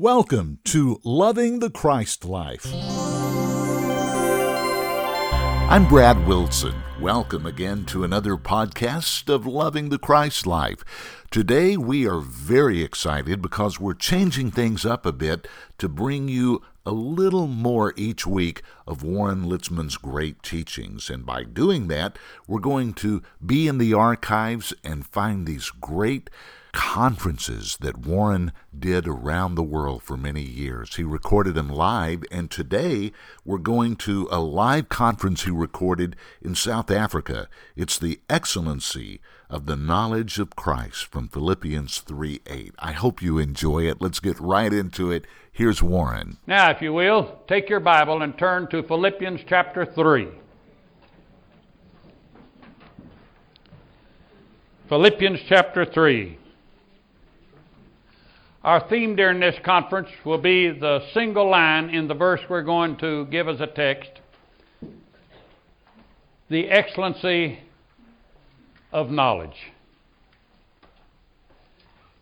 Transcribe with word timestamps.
Welcome 0.00 0.60
to 0.66 1.00
Loving 1.02 1.58
the 1.58 1.70
Christ 1.70 2.24
Life. 2.24 2.64
I'm 5.68 5.88
Brad 5.88 6.24
Wilson. 6.24 6.76
Welcome 7.00 7.44
again 7.44 7.84
to 7.86 8.04
another 8.04 8.36
podcast 8.36 9.28
of 9.28 9.44
Loving 9.44 9.88
the 9.88 9.98
Christ 9.98 10.46
Life. 10.46 10.84
Today 11.32 11.76
we 11.76 12.06
are 12.06 12.20
very 12.20 12.84
excited 12.84 13.42
because 13.42 13.80
we're 13.80 13.94
changing 13.94 14.52
things 14.52 14.86
up 14.86 15.04
a 15.04 15.10
bit 15.10 15.48
to 15.78 15.88
bring 15.88 16.28
you 16.28 16.62
a 16.86 16.92
little 16.92 17.48
more 17.48 17.92
each 17.96 18.24
week 18.24 18.62
of 18.86 19.02
Warren 19.02 19.46
Litzman's 19.46 19.96
great 19.96 20.44
teachings. 20.44 21.10
And 21.10 21.26
by 21.26 21.42
doing 21.42 21.88
that, 21.88 22.20
we're 22.46 22.60
going 22.60 22.94
to 22.94 23.20
be 23.44 23.66
in 23.66 23.78
the 23.78 23.94
archives 23.94 24.72
and 24.84 25.04
find 25.04 25.44
these 25.44 25.70
great 25.70 26.30
conferences 26.72 27.76
that 27.80 27.98
Warren 27.98 28.52
did 28.76 29.06
around 29.06 29.54
the 29.54 29.62
world 29.62 30.02
for 30.02 30.16
many 30.16 30.42
years. 30.42 30.96
He 30.96 31.04
recorded 31.04 31.54
them 31.54 31.68
live, 31.68 32.24
and 32.30 32.50
today 32.50 33.12
we're 33.44 33.58
going 33.58 33.96
to 33.96 34.28
a 34.30 34.40
live 34.40 34.88
conference 34.88 35.44
he 35.44 35.50
recorded 35.50 36.16
in 36.42 36.54
South 36.54 36.90
Africa. 36.90 37.48
It's 37.76 37.98
the 37.98 38.20
Excellency 38.28 39.20
of 39.50 39.66
the 39.66 39.76
Knowledge 39.76 40.38
of 40.38 40.56
Christ 40.56 41.06
from 41.06 41.28
Philippians 41.28 42.00
3 42.00 42.40
8. 42.46 42.74
I 42.78 42.92
hope 42.92 43.22
you 43.22 43.38
enjoy 43.38 43.88
it. 43.88 44.00
Let's 44.00 44.20
get 44.20 44.38
right 44.38 44.72
into 44.72 45.10
it. 45.10 45.24
Here's 45.50 45.82
Warren. 45.82 46.38
Now, 46.46 46.70
if 46.70 46.82
you 46.82 46.92
will, 46.92 47.40
take 47.48 47.68
your 47.68 47.80
Bible 47.80 48.22
and 48.22 48.36
turn 48.38 48.68
to 48.68 48.82
Philippians 48.82 49.40
chapter 49.46 49.84
3. 49.84 50.28
Philippians 54.88 55.40
chapter 55.46 55.84
3. 55.84 56.38
Our 58.68 58.86
theme 58.86 59.16
during 59.16 59.40
this 59.40 59.54
conference 59.64 60.10
will 60.26 60.36
be 60.36 60.68
the 60.68 61.00
single 61.14 61.48
line 61.48 61.88
in 61.88 62.06
the 62.06 62.12
verse 62.12 62.42
we're 62.50 62.60
going 62.60 62.98
to 62.98 63.24
give 63.30 63.48
as 63.48 63.62
a 63.62 63.66
text. 63.66 64.10
The 66.50 66.68
excellency 66.68 67.60
of 68.92 69.10
knowledge. 69.10 69.56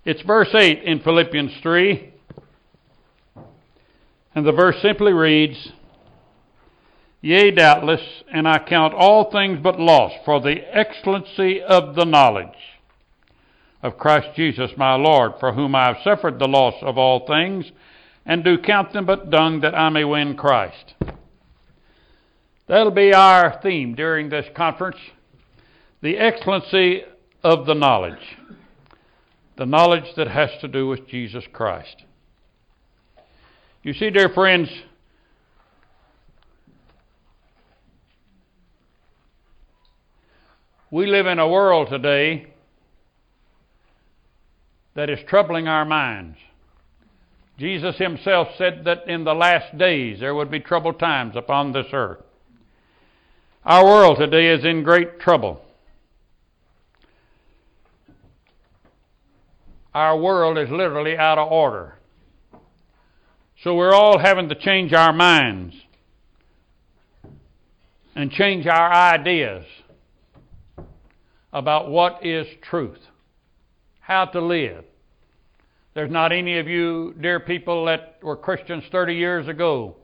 It's 0.05 0.23
verse 0.23 0.55
8 0.55 0.85
in 0.85 1.01
Philippians 1.01 1.51
3, 1.65 2.13
and 4.37 4.47
the 4.47 4.53
verse 4.53 4.77
simply 4.81 5.15
reads 5.15 5.73
Yea, 7.23 7.51
doubtless, 7.51 8.23
and 8.33 8.47
I 8.47 8.61
count 8.61 8.95
all 8.95 9.33
things 9.33 9.59
but 9.61 9.81
loss 9.81 10.13
for 10.25 10.41
the 10.41 10.59
excellency 10.73 11.61
of 11.61 11.97
the 11.97 12.05
knowledge 12.05 12.76
of 13.83 13.99
Christ 13.99 14.29
Jesus 14.35 14.71
my 14.77 14.95
Lord, 14.95 15.33
for 15.39 15.53
whom 15.53 15.75
I 15.75 15.87
have 15.87 15.99
suffered 16.03 16.39
the 16.39 16.49
loss 16.49 16.75
of 16.83 16.99
all 16.99 17.27
things, 17.27 17.71
and 18.25 18.43
do 18.43 18.59
count 18.59 18.93
them 18.93 19.07
but 19.07 19.31
dung 19.31 19.61
that 19.61 19.75
I 19.75 19.89
may 19.89 20.05
win 20.05 20.37
Christ. 20.37 20.95
That'll 22.67 22.91
be 22.91 23.13
our 23.15 23.61
theme 23.63 23.95
during 23.95 24.29
this 24.29 24.47
conference 24.57 24.97
the 26.03 26.19
excellency 26.19 27.03
of 27.43 27.67
the 27.67 27.75
knowledge. 27.75 28.37
The 29.57 29.67
knowledge 29.67 30.15
that 30.17 30.29
has 30.29 30.51
to 30.61 30.69
do 30.69 30.87
with 30.87 31.09
Jesus 31.09 31.45
Christ. 31.53 32.05
You 33.83 33.95
see, 33.95 34.11
dear 34.11 34.29
friends, 34.29 34.69
we 40.91 41.07
live 41.07 41.27
in 41.27 41.39
a 41.39 41.49
world 41.49 41.89
today 41.89 42.53
that 44.97 45.11
is 45.11 45.19
troubling 45.29 45.69
our 45.69 45.85
minds. 45.85 46.39
Jesus 47.59 47.97
himself 47.97 48.49
said 48.59 48.83
that 48.85 49.07
in 49.07 49.25
the 49.25 49.35
last 49.35 49.77
days 49.79 50.21
there 50.21 50.35
would 50.35 50.51
be 50.51 50.59
troubled 50.59 50.99
times 50.99 51.37
upon 51.37 51.73
this 51.73 51.87
earth. 51.93 52.23
Our 53.65 53.85
world 53.85 54.19
today 54.19 54.49
is 54.49 54.65
in 54.65 54.83
great 54.83 55.21
trouble. 55.21 55.63
Our 59.95 60.19
world 60.19 60.59
is 60.59 60.71
literally 60.71 61.17
out 61.17 61.39
of 61.39 61.51
order. 61.53 61.95
So 63.63 63.75
we're 63.75 63.95
all 63.95 64.19
having 64.19 64.49
to 64.49 64.55
change 64.55 64.93
our 64.93 65.13
minds 65.13 65.75
and 68.15 68.31
change 68.31 68.67
our 68.67 68.93
ideas 68.93 69.65
about 71.53 71.89
what 71.91 72.25
is 72.25 72.47
truth 72.63 72.99
how 74.07 74.25
to 74.25 74.41
live. 74.41 74.85
There's 75.95 76.13
not 76.13 76.31
any 76.31 76.59
of 76.59 76.69
you, 76.69 77.13
dear 77.21 77.41
people, 77.41 77.87
that 77.87 78.19
were 78.23 78.37
Christians 78.37 78.85
30 78.93 79.15
years 79.15 79.49
ago 79.49 79.97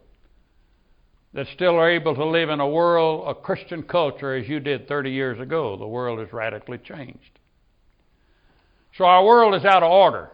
that 1.34 1.46
still 1.54 1.76
are 1.76 1.88
able 1.88 2.16
to 2.16 2.24
live 2.24 2.48
in 2.48 2.58
a 2.58 2.68
world, 2.68 3.28
a 3.28 3.34
Christian 3.34 3.84
culture, 3.84 4.34
as 4.34 4.48
you 4.48 4.58
did 4.58 4.88
30 4.88 5.12
years 5.12 5.38
ago. 5.38 5.76
The 5.76 5.86
world 5.86 6.18
has 6.18 6.32
radically 6.32 6.78
changed. 6.78 7.38
So 8.98 9.04
our 9.04 9.24
world 9.24 9.54
is 9.54 9.64
out 9.64 9.84
of 9.84 9.90
order. 9.90 10.30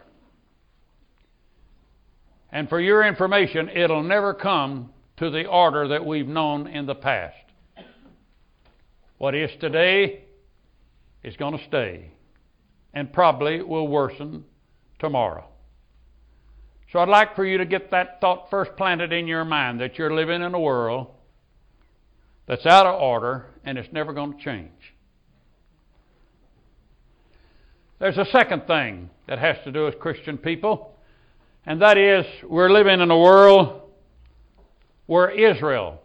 And 2.50 2.70
for 2.70 2.80
your 2.80 3.06
information, 3.06 3.68
it'll 3.68 4.02
never 4.02 4.32
come 4.32 4.90
to 5.18 5.28
the 5.28 5.44
order 5.44 5.88
that 5.88 6.06
we've 6.06 6.26
known 6.26 6.68
in 6.68 6.86
the 6.86 6.94
past. 6.94 7.36
What 9.18 9.34
is 9.34 9.50
today 9.60 10.22
is 11.22 11.36
going 11.36 11.58
to 11.58 11.64
stay 11.64 12.12
and 12.94 13.12
probably 13.12 13.62
will 13.62 13.88
worsen 13.88 14.44
tomorrow. 14.98 15.48
So 16.92 16.98
I'd 17.00 17.08
like 17.08 17.36
for 17.36 17.44
you 17.44 17.58
to 17.58 17.66
get 17.66 17.90
that 17.90 18.20
thought 18.20 18.48
first 18.50 18.70
planted 18.76 19.12
in 19.12 19.26
your 19.26 19.44
mind 19.44 19.80
that 19.80 19.98
you're 19.98 20.14
living 20.14 20.42
in 20.42 20.54
a 20.54 20.60
world 20.60 21.08
that's 22.46 22.64
out 22.64 22.86
of 22.86 23.00
order 23.00 23.46
and 23.64 23.76
it's 23.76 23.92
never 23.92 24.12
going 24.12 24.38
to 24.38 24.42
change. 24.42 24.70
There's 27.98 28.16
a 28.16 28.24
second 28.26 28.66
thing 28.66 29.10
that 29.26 29.38
has 29.38 29.56
to 29.64 29.72
do 29.72 29.84
with 29.84 29.98
Christian 29.98 30.38
people, 30.38 30.94
and 31.66 31.82
that 31.82 31.98
is 31.98 32.24
we're 32.44 32.70
living 32.70 33.00
in 33.00 33.10
a 33.10 33.18
world 33.18 33.82
where 35.06 35.30
Israel, 35.30 36.00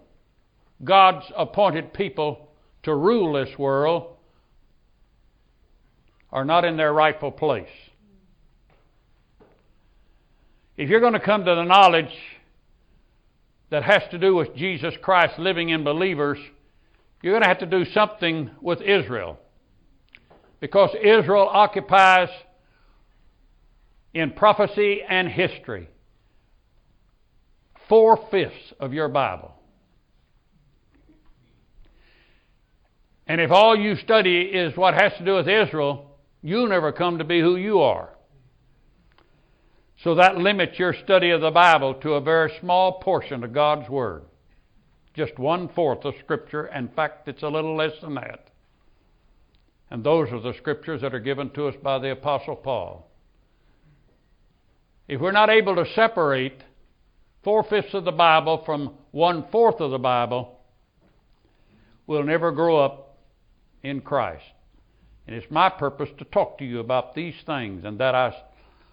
God's 0.84 1.26
appointed 1.38 1.94
people 1.94 2.50
to 2.84 2.96
rule 2.96 3.34
this 3.34 3.58
world, 3.58 4.13
are 6.34 6.44
not 6.44 6.66
in 6.66 6.76
their 6.76 6.92
rightful 6.92 7.32
place. 7.32 7.70
If 10.76 10.90
you're 10.90 11.00
going 11.00 11.14
to 11.14 11.20
come 11.20 11.46
to 11.46 11.56
the 11.56 11.64
knowledge 11.64 12.12
that 13.70 13.84
has 13.84 14.02
to 14.10 14.18
do 14.18 14.34
with 14.34 14.56
Jesus 14.56 14.96
Christ 15.00 15.38
living 15.38 15.70
in 15.70 15.84
believers, 15.84 16.40
you're 17.22 17.34
going 17.34 17.44
to 17.44 17.48
have 17.48 17.60
to 17.60 17.68
do 17.68 17.86
something 17.86 18.50
with 18.60 18.82
Israel. 18.82 19.38
Because 20.60 20.90
Israel 20.96 21.48
occupies 21.48 22.30
in 24.16 24.32
prophecy 24.32 25.02
and 25.08 25.28
history 25.28 25.88
four 27.88 28.18
fifths 28.32 28.74
of 28.80 28.92
your 28.92 29.08
Bible. 29.08 29.54
And 33.28 33.40
if 33.40 33.52
all 33.52 33.78
you 33.78 33.96
study 33.98 34.42
is 34.42 34.76
what 34.76 34.96
has 34.96 35.14
to 35.20 35.26
do 35.26 35.36
with 35.36 35.48
Israel, 35.48 36.10
You'll 36.44 36.68
never 36.68 36.92
come 36.92 37.18
to 37.18 37.24
be 37.24 37.40
who 37.40 37.56
you 37.56 37.80
are. 37.80 38.10
So 40.04 40.16
that 40.16 40.38
limits 40.38 40.78
your 40.78 40.94
study 40.94 41.30
of 41.30 41.40
the 41.40 41.52
Bible 41.52 41.94
to 41.96 42.14
a 42.14 42.22
very 42.22 42.52
small 42.60 43.00
portion 43.00 43.44
of 43.46 43.54
God's 43.54 43.90
Word. 43.90 44.24
Just 45.14 45.40
one 45.40 45.70
fourth 45.70 46.04
of 46.04 46.16
Scripture. 46.22 46.68
In 46.68 46.90
fact, 46.90 47.30
it's 47.30 47.44
a 47.44 47.48
little 47.48 47.78
less 47.78 47.94
than 48.02 48.16
that. 48.16 48.50
And 49.90 50.04
those 50.04 50.30
are 50.34 50.42
the 50.42 50.54
Scriptures 50.58 51.02
that 51.02 51.14
are 51.14 51.20
given 51.20 51.50
to 51.52 51.68
us 51.68 51.76
by 51.82 52.00
the 52.00 52.12
Apostle 52.12 52.58
Paul. 52.58 53.10
If 55.08 55.22
we're 55.22 55.32
not 55.32 55.50
able 55.50 55.76
to 55.76 55.86
separate 55.96 56.62
four 57.44 57.64
fifths 57.64 57.94
of 57.94 58.04
the 58.04 58.12
Bible 58.12 58.64
from 58.66 58.96
one 59.12 59.46
fourth 59.50 59.80
of 59.80 59.92
the 59.92 59.98
Bible, 59.98 60.60
we'll 62.06 62.24
never 62.24 62.52
grow 62.52 62.84
up 62.84 63.18
in 63.82 64.02
Christ. 64.02 64.44
And 65.26 65.36
it's 65.36 65.50
my 65.50 65.70
purpose 65.70 66.10
to 66.20 66.26
talk 66.26 66.58
to 66.58 66.66
you 66.66 66.80
about 66.80 67.16
these 67.16 67.36
things, 67.46 67.86
and 67.86 68.00
that 68.00 68.14
I 68.14 68.36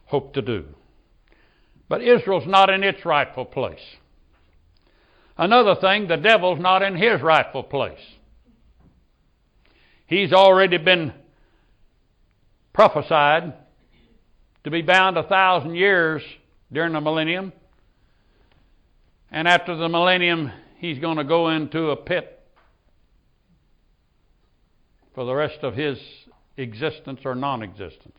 hope 0.06 0.34
to 0.34 0.42
do. 0.42 0.64
But 1.88 2.02
Israel's 2.02 2.46
not 2.46 2.70
in 2.70 2.84
its 2.84 3.04
rightful 3.04 3.44
place. 3.44 3.80
Another 5.36 5.74
thing, 5.74 6.06
the 6.06 6.16
devil's 6.16 6.60
not 6.60 6.82
in 6.82 6.94
his 6.94 7.20
rightful 7.20 7.62
place. 7.62 7.98
He's 10.06 10.32
already 10.32 10.76
been 10.76 11.12
prophesied 12.72 13.54
to 14.64 14.70
be 14.70 14.82
bound 14.82 15.16
a 15.16 15.22
thousand 15.22 15.74
years 15.74 16.22
during 16.72 16.92
the 16.92 17.00
millennium. 17.00 17.52
And 19.30 19.48
after 19.48 19.76
the 19.76 19.88
millennium, 19.88 20.52
he's 20.78 20.98
going 20.98 21.16
to 21.16 21.24
go 21.24 21.48
into 21.48 21.90
a 21.90 21.96
pit 21.96 22.40
for 25.14 25.24
the 25.24 25.34
rest 25.34 25.58
of 25.62 25.74
his 25.74 25.98
existence 26.60 27.20
or 27.24 27.34
non 27.34 27.62
existence. 27.62 28.18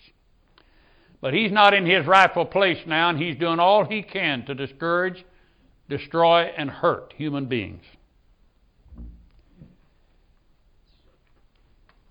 But 1.21 1.33
he's 1.33 1.51
not 1.51 1.73
in 1.73 1.85
his 1.85 2.05
rightful 2.07 2.45
place 2.45 2.79
now, 2.87 3.09
and 3.09 3.19
he's 3.19 3.37
doing 3.37 3.59
all 3.59 3.85
he 3.85 4.01
can 4.01 4.43
to 4.45 4.55
discourage, 4.55 5.23
destroy, 5.87 6.51
and 6.57 6.69
hurt 6.69 7.13
human 7.15 7.45
beings. 7.45 7.83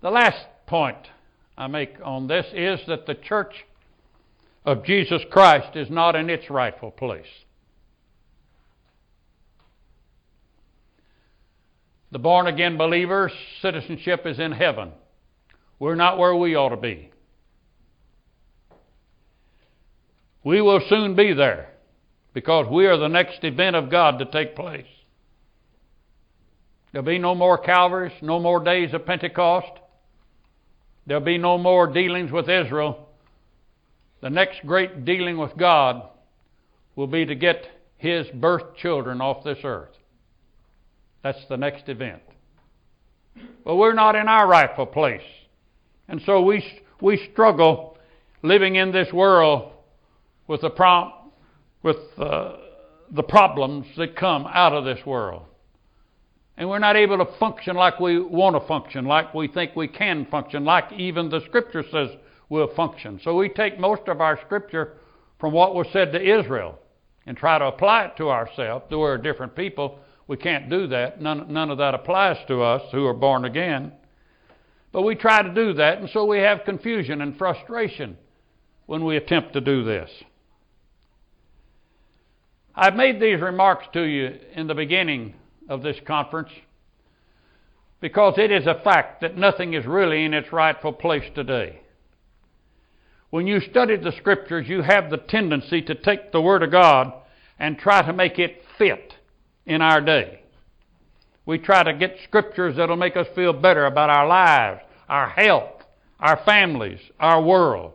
The 0.01 0.09
last 0.09 0.45
point 0.65 1.09
I 1.57 1.67
make 1.67 1.95
on 2.03 2.27
this 2.27 2.45
is 2.53 2.79
that 2.87 3.05
the 3.05 3.15
church 3.15 3.65
of 4.65 4.85
Jesus 4.85 5.21
Christ 5.29 5.75
is 5.75 5.89
not 5.89 6.15
in 6.15 6.29
its 6.29 6.49
rightful 6.49 6.91
place. 6.91 7.25
The 12.11 12.19
born 12.19 12.47
again 12.47 12.77
believer's 12.77 13.31
citizenship 13.61 14.25
is 14.25 14.39
in 14.39 14.51
heaven. 14.51 14.91
We're 15.81 15.95
not 15.95 16.19
where 16.19 16.35
we 16.35 16.53
ought 16.53 16.69
to 16.69 16.77
be. 16.77 17.09
We 20.43 20.61
will 20.61 20.79
soon 20.87 21.15
be 21.15 21.33
there 21.33 21.69
because 22.35 22.67
we 22.71 22.85
are 22.85 22.97
the 22.97 23.07
next 23.07 23.43
event 23.43 23.75
of 23.75 23.89
God 23.89 24.19
to 24.19 24.25
take 24.25 24.55
place. 24.55 24.85
There'll 26.91 27.03
be 27.03 27.17
no 27.17 27.33
more 27.33 27.57
Calvaries, 27.57 28.13
no 28.21 28.39
more 28.39 28.63
days 28.63 28.93
of 28.93 29.07
Pentecost. 29.07 29.71
There'll 31.07 31.23
be 31.23 31.39
no 31.39 31.57
more 31.57 31.91
dealings 31.91 32.31
with 32.31 32.47
Israel. 32.47 33.09
The 34.21 34.29
next 34.29 34.63
great 34.67 35.03
dealing 35.03 35.39
with 35.39 35.57
God 35.57 36.03
will 36.95 37.07
be 37.07 37.25
to 37.25 37.33
get 37.33 37.65
His 37.97 38.27
birth 38.35 38.75
children 38.77 39.19
off 39.19 39.43
this 39.43 39.57
earth. 39.63 39.97
That's 41.23 41.43
the 41.49 41.57
next 41.57 41.89
event. 41.89 42.21
But 43.65 43.77
we're 43.77 43.95
not 43.95 44.15
in 44.15 44.27
our 44.27 44.47
rightful 44.47 44.85
place. 44.85 45.23
And 46.07 46.21
so 46.25 46.41
we, 46.41 46.63
we 47.01 47.29
struggle 47.31 47.97
living 48.43 48.75
in 48.75 48.91
this 48.91 49.11
world 49.13 49.71
with 50.47 50.61
the, 50.61 50.69
prom- 50.69 51.13
with, 51.83 51.97
uh, 52.17 52.57
the 53.11 53.23
problems 53.23 53.85
that 53.97 54.15
come 54.15 54.47
out 54.47 54.73
of 54.73 54.85
this 54.85 55.05
world. 55.05 55.43
And 56.57 56.69
we're 56.69 56.79
not 56.79 56.95
able 56.95 57.17
to 57.17 57.37
function 57.39 57.75
like 57.75 57.99
we 57.99 58.19
want 58.19 58.55
to 58.55 58.67
function, 58.67 59.05
like 59.05 59.33
we 59.33 59.47
think 59.47 59.75
we 59.75 59.87
can 59.87 60.25
function, 60.25 60.63
like 60.63 60.91
even 60.91 61.29
the 61.29 61.41
Scripture 61.47 61.83
says 61.91 62.09
we'll 62.49 62.73
function. 62.75 63.19
So 63.23 63.35
we 63.35 63.49
take 63.49 63.79
most 63.79 64.03
of 64.07 64.21
our 64.21 64.39
Scripture 64.45 64.97
from 65.39 65.53
what 65.53 65.73
was 65.73 65.87
said 65.91 66.11
to 66.11 66.39
Israel 66.39 66.77
and 67.25 67.37
try 67.37 67.57
to 67.57 67.65
apply 67.65 68.05
it 68.05 68.17
to 68.17 68.29
ourselves. 68.29 68.85
Though 68.89 68.99
we're 68.99 69.17
different 69.17 69.55
people, 69.55 69.99
we 70.27 70.37
can't 70.37 70.69
do 70.69 70.87
that. 70.87 71.21
None, 71.21 71.51
none 71.51 71.71
of 71.71 71.77
that 71.79 71.95
applies 71.95 72.37
to 72.47 72.61
us 72.61 72.83
who 72.91 73.05
are 73.05 73.13
born 73.13 73.45
again. 73.45 73.93
But 74.91 75.03
we 75.03 75.15
try 75.15 75.41
to 75.41 75.53
do 75.53 75.73
that, 75.73 75.99
and 75.99 76.09
so 76.09 76.25
we 76.25 76.39
have 76.39 76.65
confusion 76.65 77.21
and 77.21 77.37
frustration 77.37 78.17
when 78.85 79.05
we 79.05 79.15
attempt 79.15 79.53
to 79.53 79.61
do 79.61 79.83
this. 79.83 80.09
I've 82.75 82.95
made 82.95 83.21
these 83.21 83.41
remarks 83.41 83.85
to 83.93 84.01
you 84.01 84.37
in 84.53 84.67
the 84.67 84.75
beginning 84.75 85.35
of 85.69 85.83
this 85.83 85.97
conference 86.05 86.49
because 88.01 88.33
it 88.37 88.51
is 88.51 88.65
a 88.65 88.81
fact 88.83 89.21
that 89.21 89.37
nothing 89.37 89.73
is 89.73 89.85
really 89.85 90.25
in 90.25 90.33
its 90.33 90.51
rightful 90.51 90.91
place 90.91 91.29
today. 91.35 91.81
When 93.29 93.47
you 93.47 93.61
study 93.61 93.95
the 93.95 94.11
Scriptures, 94.11 94.67
you 94.67 94.81
have 94.81 95.09
the 95.09 95.17
tendency 95.17 95.81
to 95.83 95.95
take 95.95 96.31
the 96.31 96.41
Word 96.41 96.63
of 96.63 96.71
God 96.71 97.13
and 97.59 97.77
try 97.77 98.01
to 98.01 98.11
make 98.11 98.39
it 98.39 98.63
fit 98.77 99.13
in 99.65 99.81
our 99.81 100.01
day. 100.01 100.40
We 101.45 101.57
try 101.57 101.83
to 101.83 101.93
get 101.93 102.17
Scriptures 102.23 102.77
that'll 102.77 102.95
make 102.95 103.17
us 103.17 103.27
feel 103.35 103.53
better 103.53 103.85
about 103.85 104.09
our 104.09 104.27
lives, 104.27 104.81
our 105.09 105.29
health, 105.29 105.83
our 106.19 106.39
families, 106.45 106.99
our 107.19 107.41
world. 107.41 107.93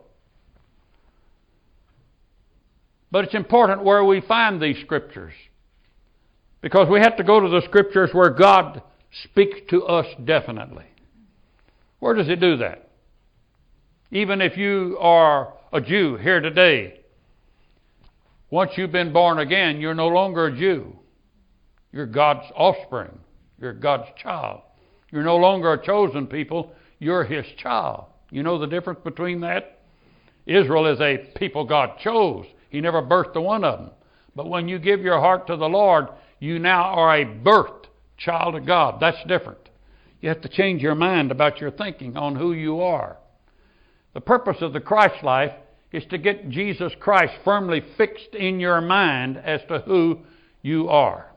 But 3.11 3.25
it's 3.25 3.35
important 3.35 3.83
where 3.83 4.03
we 4.03 4.21
find 4.21 4.61
these 4.61 4.79
scriptures. 4.81 5.33
Because 6.61 6.89
we 6.89 6.99
have 6.99 7.17
to 7.17 7.23
go 7.23 7.39
to 7.39 7.47
the 7.47 7.61
scriptures 7.61 8.09
where 8.11 8.31
God 8.31 8.81
speaks 9.23 9.57
to 9.69 9.83
us 9.83 10.05
definitely. 10.25 10.85
Where 11.99 12.13
does 12.13 12.27
He 12.27 12.35
do 12.35 12.57
that? 12.57 12.89
Even 14.11 14.41
if 14.41 14.57
you 14.57 14.97
are 14.99 15.53
a 15.71 15.81
Jew 15.81 16.17
here 16.17 16.41
today, 16.41 17.01
once 18.49 18.71
you've 18.75 18.91
been 18.91 19.13
born 19.13 19.39
again, 19.39 19.79
you're 19.79 19.93
no 19.93 20.07
longer 20.07 20.47
a 20.47 20.57
Jew. 20.57 20.95
You're 21.91 22.05
God's 22.05 22.45
offspring. 22.55 23.19
You're 23.59 23.73
God's 23.73 24.09
child. 24.21 24.61
You're 25.11 25.23
no 25.23 25.37
longer 25.37 25.73
a 25.73 25.85
chosen 25.85 26.27
people. 26.27 26.71
You're 26.99 27.23
His 27.23 27.45
child. 27.57 28.05
You 28.29 28.43
know 28.43 28.57
the 28.57 28.67
difference 28.67 28.99
between 29.03 29.41
that? 29.41 29.79
Israel 30.45 30.87
is 30.87 30.99
a 31.01 31.29
people 31.37 31.65
God 31.65 31.97
chose. 31.99 32.45
He 32.69 32.81
never 32.81 33.01
birthed 33.01 33.35
a 33.35 33.41
one 33.41 33.63
of 33.63 33.79
them. 33.79 33.91
But 34.35 34.49
when 34.49 34.67
you 34.67 34.79
give 34.79 35.01
your 35.01 35.19
heart 35.19 35.47
to 35.47 35.57
the 35.57 35.69
Lord, 35.69 36.07
you 36.39 36.59
now 36.59 36.83
are 36.83 37.17
a 37.17 37.25
birthed 37.25 37.85
child 38.17 38.55
of 38.55 38.65
God. 38.65 38.99
That's 38.99 39.23
different. 39.27 39.69
You 40.21 40.29
have 40.29 40.41
to 40.41 40.49
change 40.49 40.81
your 40.81 40.95
mind 40.95 41.31
about 41.31 41.59
your 41.59 41.71
thinking 41.71 42.17
on 42.17 42.35
who 42.35 42.53
you 42.53 42.81
are. 42.81 43.17
The 44.13 44.21
purpose 44.21 44.57
of 44.61 44.73
the 44.73 44.79
Christ 44.79 45.23
life 45.23 45.51
is 45.91 46.03
to 46.09 46.17
get 46.17 46.49
Jesus 46.49 46.91
Christ 46.99 47.33
firmly 47.43 47.81
fixed 47.97 48.33
in 48.33 48.59
your 48.59 48.81
mind 48.81 49.37
as 49.37 49.61
to 49.67 49.79
who 49.79 50.19
you 50.61 50.89
are. 50.89 51.31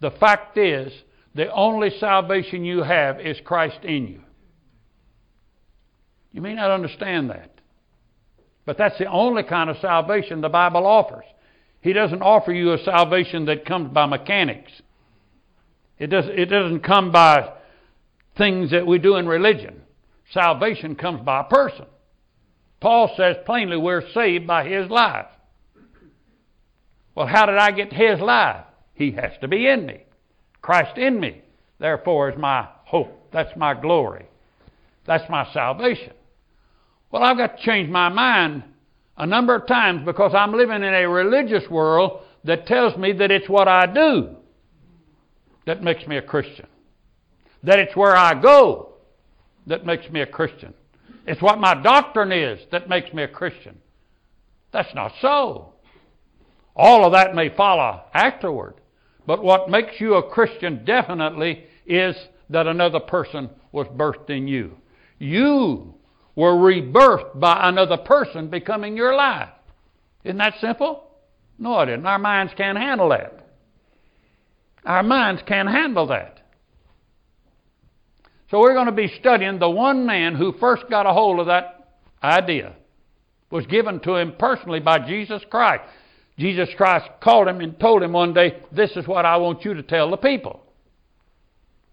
The 0.00 0.10
fact 0.10 0.56
is, 0.58 0.92
the 1.34 1.50
only 1.52 1.90
salvation 1.98 2.64
you 2.64 2.82
have 2.82 3.20
is 3.20 3.38
Christ 3.44 3.84
in 3.84 4.06
you. 4.06 4.20
You 6.32 6.40
may 6.40 6.54
not 6.54 6.70
understand 6.70 7.30
that. 7.30 7.50
But 8.64 8.78
that's 8.78 8.98
the 8.98 9.06
only 9.06 9.42
kind 9.42 9.70
of 9.70 9.76
salvation 9.78 10.40
the 10.40 10.48
Bible 10.48 10.86
offers. 10.86 11.24
He 11.80 11.92
doesn't 11.92 12.22
offer 12.22 12.52
you 12.52 12.72
a 12.72 12.78
salvation 12.78 13.46
that 13.46 13.64
comes 13.64 13.92
by 13.92 14.06
mechanics. 14.06 14.70
It, 15.98 16.08
does, 16.08 16.26
it 16.28 16.46
doesn't 16.46 16.80
come 16.80 17.10
by 17.10 17.52
things 18.36 18.70
that 18.70 18.86
we 18.86 18.98
do 18.98 19.16
in 19.16 19.26
religion. 19.26 19.82
Salvation 20.32 20.94
comes 20.94 21.22
by 21.22 21.40
a 21.40 21.44
person. 21.44 21.86
Paul 22.80 23.12
says 23.16 23.36
plainly 23.44 23.76
we're 23.76 24.08
saved 24.12 24.46
by 24.46 24.68
his 24.68 24.90
life. 24.90 25.26
Well, 27.14 27.26
how 27.26 27.46
did 27.46 27.58
I 27.58 27.72
get 27.72 27.92
his 27.92 28.20
life? 28.20 28.64
He 28.94 29.12
has 29.12 29.32
to 29.40 29.48
be 29.48 29.66
in 29.66 29.86
me. 29.86 30.04
Christ 30.62 30.96
in 30.96 31.20
me, 31.20 31.42
therefore, 31.78 32.30
is 32.30 32.38
my 32.38 32.68
hope. 32.84 33.30
That's 33.32 33.54
my 33.56 33.74
glory. 33.74 34.26
That's 35.06 35.28
my 35.28 35.52
salvation. 35.52 36.12
Well, 37.10 37.22
I've 37.22 37.36
got 37.36 37.58
to 37.58 37.62
change 37.62 37.90
my 37.90 38.08
mind 38.08 38.62
a 39.16 39.26
number 39.26 39.54
of 39.54 39.66
times 39.66 40.02
because 40.04 40.32
I'm 40.34 40.52
living 40.52 40.76
in 40.76 40.94
a 40.94 41.08
religious 41.08 41.68
world 41.68 42.22
that 42.44 42.66
tells 42.66 42.96
me 42.96 43.12
that 43.14 43.30
it's 43.30 43.48
what 43.48 43.68
I 43.68 43.86
do 43.86 44.36
that 45.66 45.82
makes 45.82 46.06
me 46.06 46.16
a 46.16 46.22
Christian, 46.22 46.66
that 47.62 47.78
it's 47.78 47.94
where 47.94 48.16
I 48.16 48.40
go 48.40 48.92
that 49.66 49.86
makes 49.86 50.08
me 50.10 50.20
a 50.20 50.26
Christian. 50.26 50.74
It's 51.26 51.42
what 51.42 51.58
my 51.58 51.80
doctrine 51.80 52.32
is 52.32 52.60
that 52.72 52.88
makes 52.88 53.12
me 53.12 53.22
a 53.22 53.28
Christian. 53.28 53.78
That's 54.72 54.92
not 54.94 55.12
so. 55.20 55.74
All 56.74 57.04
of 57.04 57.12
that 57.12 57.34
may 57.34 57.54
follow 57.54 58.02
afterward. 58.14 58.74
But 59.26 59.42
what 59.42 59.70
makes 59.70 60.00
you 60.00 60.14
a 60.14 60.30
Christian 60.30 60.84
definitely 60.84 61.64
is 61.86 62.16
that 62.50 62.66
another 62.66 63.00
person 63.00 63.50
was 63.70 63.86
birthed 63.88 64.30
in 64.30 64.48
you. 64.48 64.76
You 65.18 65.94
were 66.34 66.54
rebirthed 66.54 67.38
by 67.38 67.68
another 67.68 67.96
person 67.96 68.48
becoming 68.48 68.96
your 68.96 69.14
life. 69.14 69.50
Isn't 70.24 70.38
that 70.38 70.54
simple? 70.60 71.04
No, 71.58 71.80
it 71.80 71.88
isn't. 71.88 72.06
Our 72.06 72.18
minds 72.18 72.52
can't 72.56 72.78
handle 72.78 73.10
that. 73.10 73.46
Our 74.84 75.02
minds 75.02 75.42
can't 75.46 75.68
handle 75.68 76.06
that. 76.08 76.40
So 78.50 78.60
we're 78.60 78.74
going 78.74 78.86
to 78.86 78.92
be 78.92 79.12
studying 79.20 79.58
the 79.58 79.70
one 79.70 80.04
man 80.04 80.34
who 80.34 80.52
first 80.58 80.84
got 80.90 81.06
a 81.06 81.12
hold 81.12 81.40
of 81.40 81.46
that 81.46 81.96
idea. 82.22 82.74
Was 83.50 83.66
given 83.66 84.00
to 84.00 84.16
him 84.16 84.34
personally 84.38 84.80
by 84.80 84.98
Jesus 84.98 85.42
Christ. 85.50 85.84
Jesus 86.38 86.68
Christ 86.76 87.08
called 87.20 87.48
him 87.48 87.60
and 87.60 87.78
told 87.78 88.02
him 88.02 88.12
one 88.12 88.32
day, 88.32 88.62
This 88.72 88.90
is 88.96 89.06
what 89.06 89.24
I 89.24 89.36
want 89.36 89.64
you 89.64 89.74
to 89.74 89.82
tell 89.82 90.10
the 90.10 90.16
people. 90.16 90.62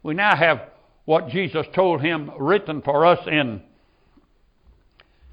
We 0.02 0.14
now 0.14 0.36
have 0.36 0.62
what 1.06 1.30
Jesus 1.30 1.66
told 1.74 2.02
him 2.02 2.32
written 2.38 2.82
for 2.82 3.06
us 3.06 3.20
in 3.28 3.62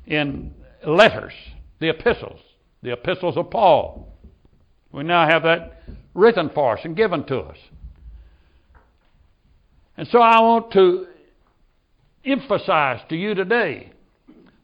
in 0.07 0.55
letters, 0.87 1.33
the 1.81 1.89
epistles, 1.89 2.41
the 2.83 2.93
epistles 2.93 3.37
of 3.37 3.51
Paul. 3.51 4.13
We 4.93 5.03
now 5.03 5.29
have 5.29 5.43
that 5.43 5.83
written 6.15 6.51
for 6.55 6.79
us 6.79 6.85
and 6.85 6.97
given 6.97 7.25
to 7.25 7.41
us. 7.41 7.59
And 9.97 10.07
so 10.09 10.21
I 10.21 10.41
want 10.41 10.73
to 10.73 11.07
emphasize 12.25 13.01
to 13.09 13.17
you 13.17 13.35
today 13.35 13.91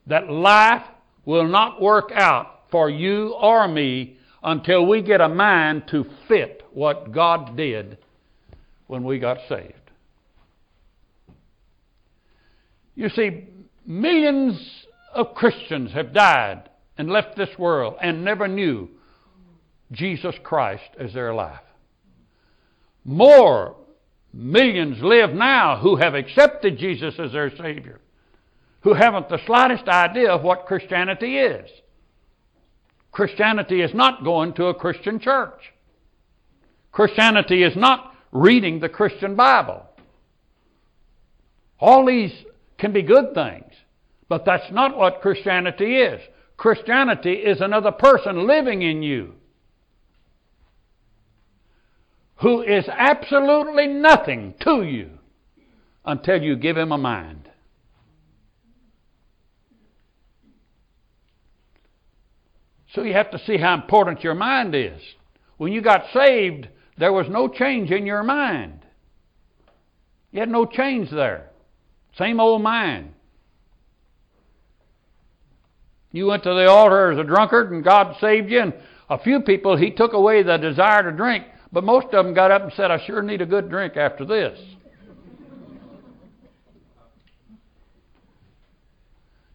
that 0.07 0.31
life 0.31 0.85
will 1.25 1.47
not 1.47 1.81
work 1.81 2.11
out 2.15 2.63
for 2.71 2.91
you 2.91 3.35
or 3.35 3.69
me 3.69 4.19
until 4.43 4.87
we 4.87 5.03
get 5.03 5.21
a 5.21 5.29
mind 5.29 5.85
to 5.89 6.05
fit 6.29 6.63
what 6.73 7.13
God 7.13 7.57
did 7.57 7.99
when 8.87 9.05
we 9.05 9.19
got 9.19 9.39
saved. 9.49 9.75
You 12.95 13.09
see, 13.09 13.45
millions 13.87 14.87
of 15.15 15.35
Christians 15.35 15.93
have 15.93 16.13
died 16.13 16.69
and 16.99 17.09
left 17.09 17.37
this 17.37 17.59
world 17.59 17.95
and 18.03 18.25
never 18.25 18.49
knew 18.49 18.89
Jesus 19.93 20.35
Christ 20.43 20.91
as 20.99 21.13
their 21.13 21.35
life. 21.35 21.61
More 23.05 23.77
millions 24.33 25.03
live 25.03 25.33
now 25.33 25.79
who 25.79 25.97
have 25.97 26.15
accepted 26.15 26.79
Jesus 26.79 27.15
as 27.19 27.33
their 27.33 27.55
Savior, 27.57 28.01
who 28.81 28.95
haven't 28.95 29.29
the 29.29 29.45
slightest 29.47 29.89
idea 29.89 30.31
of 30.31 30.43
what 30.43 30.67
Christianity 30.67 31.39
is. 31.39 31.71
Christianity 33.13 33.83
is 33.83 33.95
not 33.95 34.25
going 34.25 34.55
to 34.55 34.67
a 34.67 34.75
Christian 34.75 35.21
church. 35.21 35.73
Christianity 36.91 37.63
is 37.63 37.77
not 37.77 38.15
reading 38.33 38.81
the 38.81 38.89
Christian 38.89 39.37
Bible. 39.37 39.85
All 41.79 42.07
these 42.07 42.33
can 42.79 42.93
be 42.93 43.03
good 43.03 43.35
things, 43.35 43.73
but 44.29 44.45
that's 44.45 44.71
not 44.73 44.97
what 44.97 45.21
Christianity 45.21 45.97
is. 45.97 46.21
Christianity 46.57 47.33
is 47.33 47.61
another 47.61 47.93
person 47.93 48.47
living 48.47 48.83
in 48.83 49.03
you 49.03 49.35
who 52.37 52.63
is 52.63 52.85
absolutely 52.89 53.87
nothing 53.87 54.55
to 54.61 54.83
you 54.83 55.11
until 56.05 56.43
you 56.43 56.57
give 56.57 56.77
him 56.77 56.93
a 56.93 56.99
mind. 56.99 57.49
So 62.95 63.03
you 63.03 63.15
have 63.15 63.31
to 63.31 63.39
see 63.39 63.57
how 63.57 63.75
important 63.75 64.23
your 64.23 64.35
mind 64.35 64.75
is. 64.75 65.01
When 65.57 65.73
you 65.73 65.81
got 65.81 66.05
saved, 66.13 66.69
there 66.99 67.13
was 67.13 67.27
no 67.29 67.49
change 67.49 67.91
in 67.91 68.05
your 68.05 68.23
mind. 68.23 68.81
You 70.31 70.41
had 70.41 70.51
no 70.51 70.67
change 70.67 71.11
there. 71.11 71.51
Same 72.19 72.41
old 72.41 72.63
mind. 72.63 73.15
You 76.11 76.27
went 76.27 76.43
to 76.43 76.51
the 76.51 76.69
altar 76.69 77.13
as 77.13 77.19
a 77.19 77.25
drunkard 77.25 77.73
and 77.73 77.83
God 77.83 78.17
saved 78.21 78.51
you, 78.51 78.61
and 78.61 78.75
a 79.09 79.19
few 79.19 79.41
people, 79.41 79.77
He 79.77 79.91
took 79.91 80.13
away 80.13 80.43
the 80.43 80.59
desire 80.59 81.03
to 81.03 81.17
drink, 81.17 81.45
but 81.73 81.85
most 81.85 82.09
of 82.13 82.25
them 82.25 82.35
got 82.35 82.51
up 82.51 82.63
and 82.63 82.73
said, 82.75 82.91
I 82.91 83.03
sure 83.07 83.23
need 83.23 83.41
a 83.41 83.47
good 83.47 83.71
drink 83.71 83.97
after 83.97 84.27
this. 84.27 84.59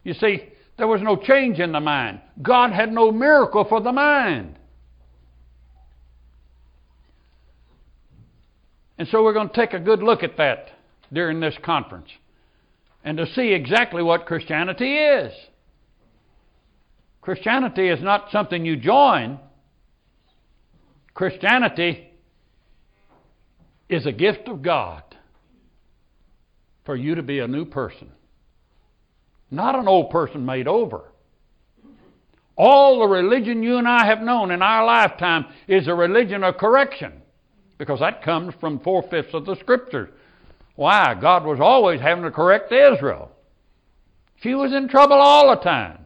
You 0.02 0.14
see, 0.14 0.48
there 0.78 0.86
was 0.86 1.02
no 1.02 1.16
change 1.16 1.58
in 1.58 1.72
the 1.72 1.80
mind. 1.80 2.20
God 2.40 2.70
had 2.72 2.92
no 2.92 3.10
miracle 3.10 3.66
for 3.68 3.80
the 3.80 3.92
mind. 3.92 4.56
And 8.96 9.06
so 9.08 9.22
we're 9.22 9.32
going 9.32 9.48
to 9.48 9.54
take 9.54 9.74
a 9.74 9.80
good 9.80 10.02
look 10.02 10.22
at 10.22 10.36
that 10.38 10.70
during 11.12 11.40
this 11.40 11.56
conference 11.64 12.08
and 13.04 13.18
to 13.18 13.26
see 13.26 13.52
exactly 13.52 14.02
what 14.02 14.26
Christianity 14.26 14.96
is. 14.96 15.32
Christianity 17.20 17.88
is 17.88 18.02
not 18.02 18.30
something 18.30 18.64
you 18.64 18.76
join. 18.76 19.38
Christianity 21.14 22.08
is 23.88 24.06
a 24.06 24.12
gift 24.12 24.48
of 24.48 24.62
God 24.62 25.02
for 26.84 26.96
you 26.96 27.16
to 27.16 27.22
be 27.22 27.38
a 27.38 27.48
new 27.48 27.64
person, 27.64 28.10
not 29.50 29.78
an 29.78 29.88
old 29.88 30.10
person 30.10 30.44
made 30.44 30.68
over. 30.68 31.12
All 32.56 32.98
the 32.98 33.06
religion 33.06 33.62
you 33.62 33.76
and 33.76 33.86
I 33.86 34.04
have 34.06 34.20
known 34.20 34.50
in 34.50 34.62
our 34.62 34.84
lifetime 34.84 35.46
is 35.68 35.86
a 35.86 35.94
religion 35.94 36.42
of 36.42 36.56
correction 36.56 37.12
because 37.78 38.00
that 38.00 38.22
comes 38.22 38.54
from 38.60 38.80
four 38.80 39.02
fifths 39.08 39.32
of 39.32 39.46
the 39.46 39.54
scriptures. 39.56 40.10
Why? 40.74 41.14
God 41.14 41.44
was 41.44 41.60
always 41.60 42.00
having 42.00 42.24
to 42.24 42.30
correct 42.30 42.72
Israel. 42.72 43.30
She 44.42 44.54
was 44.54 44.72
in 44.72 44.88
trouble 44.88 45.16
all 45.16 45.50
the 45.50 45.62
time. 45.62 46.04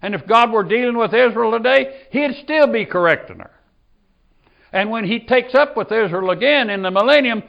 And 0.00 0.14
if 0.14 0.26
God 0.26 0.52
were 0.52 0.64
dealing 0.64 0.98
with 0.98 1.14
Israel 1.14 1.52
today, 1.52 2.06
He'd 2.10 2.34
still 2.42 2.66
be 2.66 2.84
correcting 2.84 3.38
her. 3.38 3.52
And 4.72 4.90
when 4.90 5.04
He 5.04 5.20
takes 5.20 5.54
up 5.54 5.76
with 5.76 5.92
Israel 5.92 6.30
again 6.30 6.70
in 6.70 6.82
the 6.82 6.90
millennium, 6.90 7.44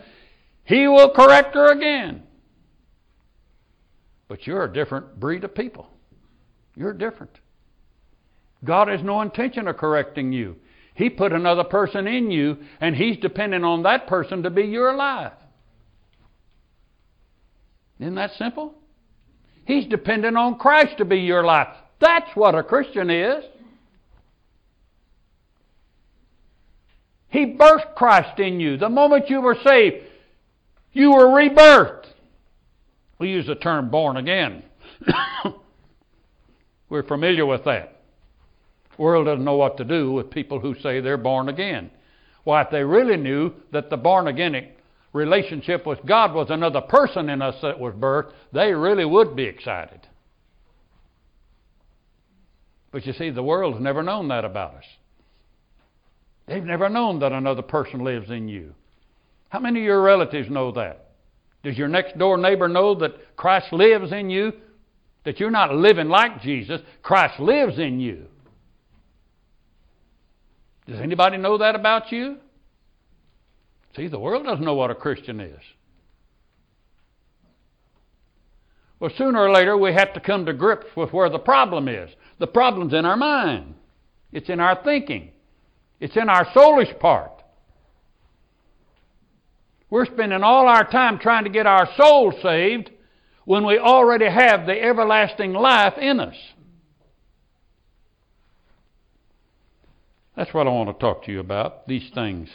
He 0.64 0.88
will 0.88 1.10
correct 1.10 1.56
her 1.56 1.72
again. 1.72 2.24
But 4.28 4.48
you're 4.48 4.64
a 4.64 4.74
different 4.74 5.20
breed 5.20 5.44
of 5.44 5.54
people. 5.54 5.88
You're 6.76 6.94
different. 6.94 7.38
God 8.64 8.88
has 8.88 9.02
no 9.04 9.22
intention 9.22 9.68
of 9.68 9.78
correcting 9.78 10.32
you. 10.32 10.56
He 10.96 11.10
put 11.10 11.34
another 11.34 11.64
person 11.64 12.08
in 12.08 12.32
you, 12.32 12.58
and 12.80 12.96
He's 12.96 13.18
depending 13.18 13.64
on 13.64 13.84
that 13.84 14.08
person 14.08 14.44
to 14.44 14.50
be 14.50 14.64
your 14.64 14.96
life. 14.96 15.34
Isn't 18.00 18.16
that 18.16 18.32
simple? 18.38 18.76
He's 19.66 19.86
dependent 19.88 20.38
on 20.38 20.58
Christ 20.58 20.98
to 20.98 21.06
be 21.06 21.18
your 21.18 21.44
life. 21.44 21.70
That's 22.00 22.30
what 22.36 22.56
a 22.56 22.64
Christian 22.64 23.10
is. 23.10 23.44
He 27.30 27.46
birthed 27.46 27.96
Christ 27.96 28.40
in 28.40 28.60
you. 28.60 28.78
The 28.78 28.90
moment 28.90 29.30
you 29.30 29.42
were 29.42 29.58
saved, 29.66 30.06
you 30.92 31.12
were 31.12 31.28
rebirthed. 31.28 32.03
We 33.20 33.30
use 33.30 33.48
the 33.48 33.56
term 33.56 33.90
born 33.90 34.18
again. 34.18 34.64
We're 36.90 37.04
familiar 37.04 37.46
with 37.46 37.64
that. 37.66 38.02
The 38.96 39.02
world 39.02 39.26
doesn't 39.26 39.46
know 39.46 39.56
what 39.56 39.78
to 39.78 39.84
do 39.84 40.12
with 40.12 40.30
people 40.30 40.60
who 40.60 40.76
say 40.80 41.00
they're 41.00 41.18
born 41.18 41.50
again. 41.50 41.90
Why, 42.44 42.62
if 42.62 42.70
they 42.70 42.84
really 42.84 43.18
knew 43.18 43.54
that 43.72 43.90
the 43.90 43.98
born 43.98 44.28
again 44.28 44.70
relationship 45.14 45.86
with 45.86 46.06
God 46.06 46.34
was 46.34 46.50
another 46.50 46.82
person 46.82 47.30
in 47.30 47.42
us 47.42 47.56
that 47.62 47.80
was 47.80 47.94
birthed, 47.94 48.34
they 48.52 48.74
really 48.74 49.06
would 49.06 49.36
be 49.36 49.44
excited. 49.44 50.02
But 52.92 53.06
you 53.06 53.14
see, 53.14 53.30
the 53.30 53.44
world's 53.44 53.82
never 53.82 54.04
known 54.04 54.28
that 54.28 54.46
about 54.46 54.76
us. 54.76 54.86
They've 56.48 56.64
never 56.64 56.90
known 56.90 57.20
that 57.20 57.32
another 57.32 57.62
person 57.62 58.04
lives 58.04 58.30
in 58.30 58.48
you. 58.48 58.76
How 59.50 59.60
many 59.60 59.80
of 59.80 59.86
your 59.86 60.02
relatives 60.02 60.50
know 60.50 60.72
that? 60.74 61.03
Does 61.64 61.78
your 61.78 61.88
next 61.88 62.18
door 62.18 62.38
neighbor 62.38 62.68
know 62.68 62.94
that 62.96 63.36
Christ 63.38 63.72
lives 63.72 64.12
in 64.12 64.30
you? 64.30 64.52
That 65.24 65.40
you're 65.40 65.52
not 65.52 65.74
living 65.74 66.10
like 66.10 66.42
Jesus, 66.42 66.82
Christ 67.02 67.40
lives 67.40 67.80
in 67.80 68.00
you. 68.00 68.26
Does 70.86 71.00
anybody 71.00 71.38
know 71.38 71.58
that 71.58 71.76
about 71.76 72.12
you? 72.12 72.38
See, 73.96 74.08
the 74.08 74.20
world 74.20 74.44
doesn't 74.44 74.66
know 74.66 74.76
what 74.76 74.92
a 74.92 74.96
Christian 74.96 75.40
is. 75.40 75.60
Well, 79.00 79.12
sooner 79.18 79.40
or 79.40 79.52
later, 79.52 79.78
we 79.78 79.94
have 79.94 80.14
to 80.14 80.20
come 80.20 80.46
to 80.46 80.54
grips 80.54 80.88
with 80.96 81.14
where 81.14 81.30
the 81.30 81.40
problem 81.40 81.88
is. 81.88 82.10
The 82.40 82.48
problem's 82.48 82.94
in 82.94 83.06
our 83.06 83.18
mind, 83.18 83.76
it's 84.32 84.50
in 84.50 84.60
our 84.60 84.82
thinking, 84.84 85.32
it's 86.00 86.18
in 86.18 86.30
our 86.30 86.46
soulish 86.48 86.98
part. 87.00 87.33
We're 89.94 90.08
spending 90.08 90.42
all 90.42 90.68
our 90.68 90.90
time 90.90 91.20
trying 91.20 91.44
to 91.44 91.52
get 91.52 91.68
our 91.68 91.88
soul 91.96 92.34
saved 92.42 92.90
when 93.46 93.64
we 93.64 93.78
already 93.78 94.26
have 94.26 94.66
the 94.66 94.74
everlasting 94.74 95.54
life 95.54 96.00
in 96.00 96.20
us. 96.20 96.36
That's 100.36 100.52
what 100.52 100.66
I 100.66 100.72
want 100.72 100.90
to 100.90 101.00
talk 101.00 101.26
to 101.26 101.32
you 101.32 101.40
about, 101.40 101.88
these 101.88 102.10
things 102.16 102.50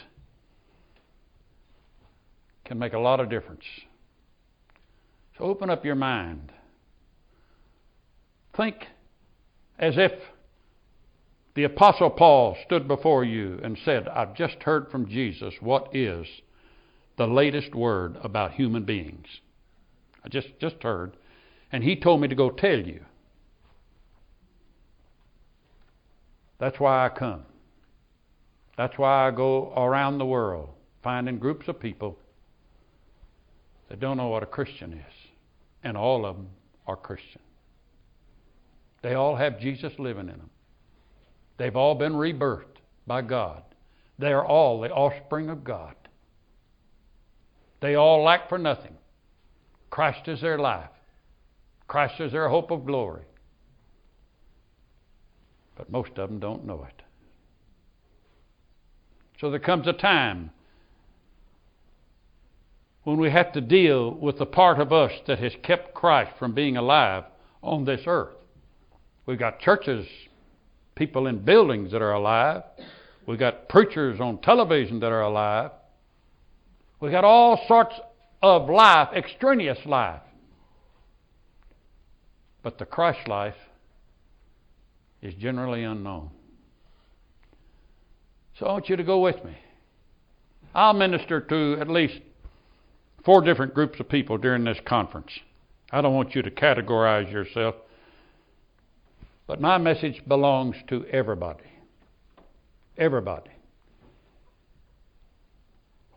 can 2.65 2.77
make 2.77 2.91
a 2.91 2.99
lot 2.99 3.21
of 3.21 3.29
difference. 3.29 3.63
So 5.37 5.45
open 5.45 5.69
up 5.69 5.85
your 5.85 5.95
mind. 5.95 6.51
Think 8.57 8.85
as 9.77 9.93
if 9.95 10.11
the 11.55 11.63
Apostle 11.63 12.09
Paul 12.09 12.57
stood 12.65 12.85
before 12.85 13.23
you 13.23 13.61
and 13.63 13.77
said, 13.85 14.09
I've 14.09 14.35
just 14.35 14.61
heard 14.63 14.91
from 14.91 15.07
Jesus 15.07 15.53
what 15.61 15.95
is 15.95 16.27
the 17.19 17.27
latest 17.27 17.75
word 17.75 18.17
about 18.23 18.53
human 18.53 18.85
beings. 18.85 19.27
I 20.23 20.29
just, 20.29 20.47
just 20.57 20.81
heard. 20.81 21.17
And 21.69 21.83
he 21.83 21.97
told 21.97 22.21
me 22.21 22.29
to 22.29 22.33
go 22.33 22.49
tell 22.49 22.79
you. 22.79 23.01
That's 26.59 26.79
why 26.79 27.05
I 27.05 27.09
come. 27.09 27.43
That's 28.77 28.97
why 28.97 29.27
I 29.27 29.31
go 29.31 29.73
around 29.75 30.17
the 30.17 30.25
world 30.25 30.69
finding 31.03 31.39
groups 31.39 31.67
of 31.67 31.77
people 31.77 32.17
that 33.89 33.99
don't 33.99 34.15
know 34.15 34.29
what 34.29 34.43
a 34.43 34.45
Christian 34.45 34.93
is. 34.93 35.13
And 35.83 35.97
all 35.97 36.25
of 36.25 36.37
them 36.37 36.47
are 36.87 36.95
Christian. 36.95 37.41
They 39.01 39.15
all 39.15 39.35
have 39.35 39.59
Jesus 39.59 39.91
living 39.99 40.29
in 40.29 40.37
them. 40.37 40.49
They've 41.57 41.75
all 41.75 41.95
been 41.95 42.13
rebirthed 42.13 42.79
by 43.05 43.23
God. 43.23 43.63
They 44.17 44.31
are 44.31 44.45
all 44.45 44.79
the 44.79 44.89
offspring 44.89 45.49
of 45.49 45.65
God. 45.65 45.95
They 47.81 47.95
all 47.95 48.23
lack 48.23 48.49
for 48.49 48.57
nothing. 48.57 48.95
Christ 49.89 50.27
is 50.27 50.41
their 50.41 50.59
life. 50.59 50.89
Christ 51.87 52.19
is 52.19 52.31
their 52.31 52.49
hope 52.49 52.71
of 52.71 52.85
glory. 52.85 53.23
But 55.75 55.91
most 55.91 56.11
of 56.17 56.29
them 56.29 56.39
don't 56.39 56.65
know 56.65 56.85
it. 56.87 57.01
So 59.39 59.49
there 59.49 59.59
comes 59.59 59.87
a 59.87 59.93
time 59.93 60.51
when 63.03 63.17
we 63.17 63.31
have 63.31 63.53
to 63.53 63.61
deal 63.61 64.11
with 64.11 64.37
the 64.37 64.45
part 64.45 64.79
of 64.79 64.91
us 64.91 65.11
that 65.25 65.39
has 65.39 65.53
kept 65.63 65.93
Christ 65.93 66.31
from 66.37 66.53
being 66.53 66.77
alive 66.77 67.23
on 67.63 67.85
this 67.85 68.01
earth. 68.05 68.35
We've 69.25 69.39
got 69.39 69.59
churches 69.59 70.05
people 70.95 71.27
in 71.27 71.39
buildings 71.39 71.91
that 71.93 72.01
are 72.01 72.11
alive. 72.11 72.63
We've 73.25 73.39
got 73.39 73.69
preachers 73.69 74.19
on 74.19 74.39
television 74.39 74.99
that 74.99 75.11
are 75.11 75.21
alive. 75.21 75.71
We 76.99 77.11
got 77.11 77.23
all 77.23 77.63
sorts 77.67 77.95
of 78.41 78.69
life, 78.69 79.09
extraneous 79.15 79.79
life. 79.85 80.21
But 82.61 82.77
the 82.77 82.85
Christ 82.85 83.27
life 83.27 83.55
is 85.21 85.33
generally 85.35 85.83
unknown. 85.83 86.29
So 88.57 88.65
I 88.65 88.73
want 88.73 88.89
you 88.89 88.97
to 88.97 89.03
go 89.03 89.19
with 89.19 89.43
me. 89.45 89.57
I'll 90.75 90.93
minister 90.93 91.39
to 91.39 91.77
at 91.79 91.89
least 91.89 92.19
four 93.23 93.41
different 93.41 93.73
groups 93.73 93.99
of 93.99 94.09
people 94.09 94.37
during 94.37 94.65
this 94.65 94.77
conference. 94.85 95.31
I 95.91 96.01
don't 96.01 96.13
want 96.13 96.35
you 96.35 96.41
to 96.41 96.51
categorize 96.51 97.31
yourself, 97.31 97.75
but 99.47 99.59
my 99.59 99.77
message 99.77 100.21
belongs 100.27 100.75
to 100.89 101.05
everybody. 101.05 101.63
Everybody. 102.97 103.49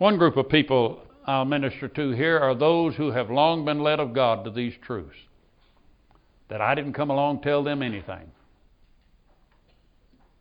One 0.02 0.18
group 0.18 0.37
of 0.37 0.49
people 0.49 1.00
I'll 1.26 1.44
minister 1.44 1.87
to 1.87 2.11
here 2.11 2.37
are 2.37 2.56
those 2.56 2.97
who 2.97 3.12
have 3.12 3.30
long 3.30 3.64
been 3.64 3.78
led 3.78 4.00
of 4.00 4.12
God 4.12 4.42
to 4.42 4.50
these 4.50 4.75
truths. 4.82 5.16
That 6.49 6.61
I 6.61 6.75
didn't 6.75 6.94
come 6.94 7.11
along 7.11 7.42
tell 7.42 7.62
them 7.62 7.85
anything. 7.85 8.32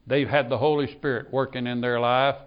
They've 0.07 0.27
had 0.27 0.49
the 0.49 0.57
Holy 0.57 0.91
Spirit 0.91 1.31
working 1.31 1.67
in 1.67 1.79
their 1.79 1.99
life. 1.99 2.37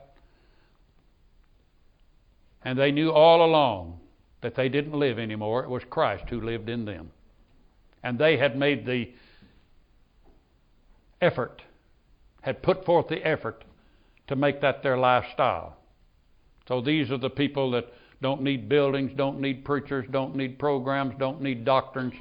And 2.65 2.77
they 2.77 2.91
knew 2.91 3.13
all 3.13 3.45
along 3.45 4.01
that 4.41 4.57
they 4.57 4.69
didn't 4.69 4.99
live 4.99 5.21
anymore. 5.21 5.63
It 5.63 5.71
was 5.71 5.85
Christ 5.89 6.25
who 6.31 6.41
lived 6.41 6.69
in 6.69 6.85
them. 6.85 7.13
And 8.03 8.19
they 8.19 8.39
had 8.39 8.59
made 8.59 8.87
the 8.87 9.13
effort, 11.21 11.63
had 12.41 12.61
put 12.61 12.85
forth 12.85 13.07
the 13.07 13.25
effort 13.25 13.63
to 14.27 14.35
make 14.35 14.61
that 14.63 14.83
their 14.83 14.99
lifestyle. 14.99 15.77
So 16.69 16.81
these 16.81 17.11
are 17.11 17.19
the 17.19 17.31
people 17.31 17.71
that 17.73 17.87
don't 18.23 18.43
need 18.43 18.69
buildings, 18.69 19.13
don't 19.17 19.41
need 19.41 19.65
preachers, 19.65 20.07
don't 20.11 20.35
need 20.35 20.59
programs, 20.59 21.15
don't 21.19 21.43
need 21.43 21.65
doctrines. 21.65 22.15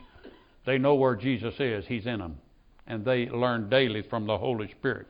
They 0.66 0.78
know 0.78 0.96
where 0.96 1.16
Jesus 1.16 1.56
is, 1.60 1.86
He's 1.86 2.06
in 2.06 2.20
them. 2.20 2.38
And 2.88 3.06
they 3.06 3.30
learn 3.30 3.70
daily 3.70 4.02
from 4.02 4.28
the 4.28 4.38
Holy 4.38 4.70
Spirit 4.72 5.08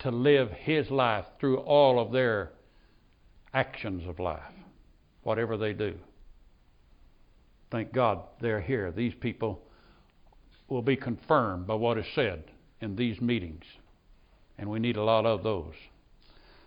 to 0.00 0.10
live 0.10 0.50
His 0.50 0.90
life 0.90 1.24
through 1.40 1.58
all 1.58 1.98
of 1.98 2.12
their 2.12 2.52
actions 3.54 4.06
of 4.06 4.18
life, 4.18 4.42
whatever 5.22 5.56
they 5.56 5.72
do. 5.72 5.94
Thank 7.70 7.92
God 7.92 8.20
they're 8.40 8.60
here. 8.60 8.92
These 8.92 9.14
people 9.14 9.62
will 10.68 10.82
be 10.82 10.96
confirmed 10.96 11.66
by 11.66 11.74
what 11.74 11.98
is 11.98 12.06
said 12.14 12.44
in 12.80 12.96
these 12.96 13.20
meetings, 13.20 13.64
and 14.58 14.68
we 14.68 14.78
need 14.78 14.96
a 14.96 15.02
lot 15.02 15.24
of 15.24 15.42
those. 15.42 15.74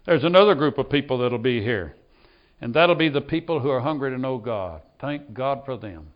There's 0.08 0.24
another 0.24 0.56
group 0.56 0.78
of 0.78 0.90
people 0.90 1.18
that'll 1.18 1.38
be 1.38 1.62
here, 1.62 1.94
and 2.62 2.74
that'll 2.74 2.96
be 2.96 3.10
the 3.10 3.20
people 3.20 3.60
who 3.60 3.70
are 3.70 3.82
hungry 3.82 4.10
to 4.10 4.18
know 4.18 4.38
God. 4.38 4.82
Thank 5.02 5.34
God 5.34 5.64
for 5.66 5.76
them. 5.76 6.08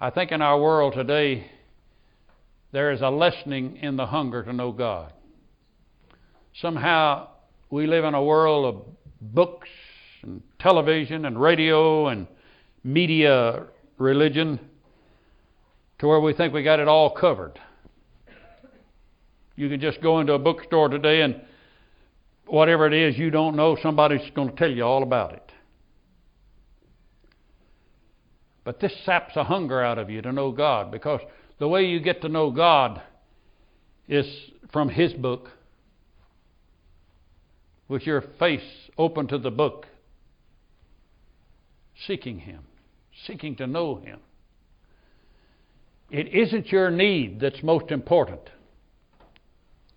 I 0.00 0.10
think 0.10 0.32
in 0.32 0.42
our 0.42 0.60
world 0.60 0.94
today, 0.94 1.46
there 2.72 2.90
is 2.90 3.00
a 3.00 3.10
lessening 3.10 3.76
in 3.76 3.96
the 3.96 4.06
hunger 4.06 4.42
to 4.42 4.52
know 4.52 4.72
God. 4.72 5.12
Somehow, 6.60 7.28
we 7.70 7.86
live 7.86 8.04
in 8.04 8.14
a 8.14 8.24
world 8.24 8.64
of 8.74 8.84
books 9.32 9.68
and 10.24 10.42
television 10.58 11.26
and 11.26 11.40
radio 11.40 12.08
and 12.08 12.26
media 12.82 13.66
religion 13.98 14.58
to 16.00 16.08
where 16.08 16.18
we 16.18 16.32
think 16.32 16.52
we 16.52 16.64
got 16.64 16.80
it 16.80 16.88
all 16.88 17.08
covered. 17.08 17.60
You 19.54 19.68
can 19.68 19.80
just 19.80 20.00
go 20.02 20.18
into 20.18 20.32
a 20.32 20.40
bookstore 20.40 20.88
today 20.88 21.20
and 21.20 21.40
whatever 22.46 22.86
it 22.86 22.94
is 22.94 23.18
you 23.18 23.30
don't 23.30 23.56
know, 23.56 23.76
somebody's 23.82 24.28
going 24.34 24.50
to 24.50 24.56
tell 24.56 24.70
you 24.70 24.82
all 24.82 25.02
about 25.02 25.32
it. 25.32 25.52
But 28.64 28.80
this 28.80 28.92
saps 29.04 29.36
a 29.36 29.44
hunger 29.44 29.82
out 29.82 29.98
of 29.98 30.08
you 30.08 30.22
to 30.22 30.32
know 30.32 30.52
God 30.52 30.90
because 30.90 31.20
the 31.58 31.68
way 31.68 31.84
you 31.84 32.00
get 32.00 32.22
to 32.22 32.28
know 32.28 32.50
God 32.50 33.02
is 34.08 34.26
from 34.72 34.88
His 34.88 35.12
book, 35.12 35.50
with 37.88 38.06
your 38.06 38.22
face 38.38 38.62
open 38.96 39.26
to 39.28 39.38
the 39.38 39.50
book, 39.50 39.86
seeking 42.06 42.38
Him, 42.38 42.60
seeking 43.26 43.56
to 43.56 43.66
know 43.66 43.96
Him. 43.96 44.20
It 46.10 46.28
isn't 46.28 46.68
your 46.68 46.90
need 46.90 47.40
that's 47.40 47.62
most 47.62 47.90
important. 47.90 48.40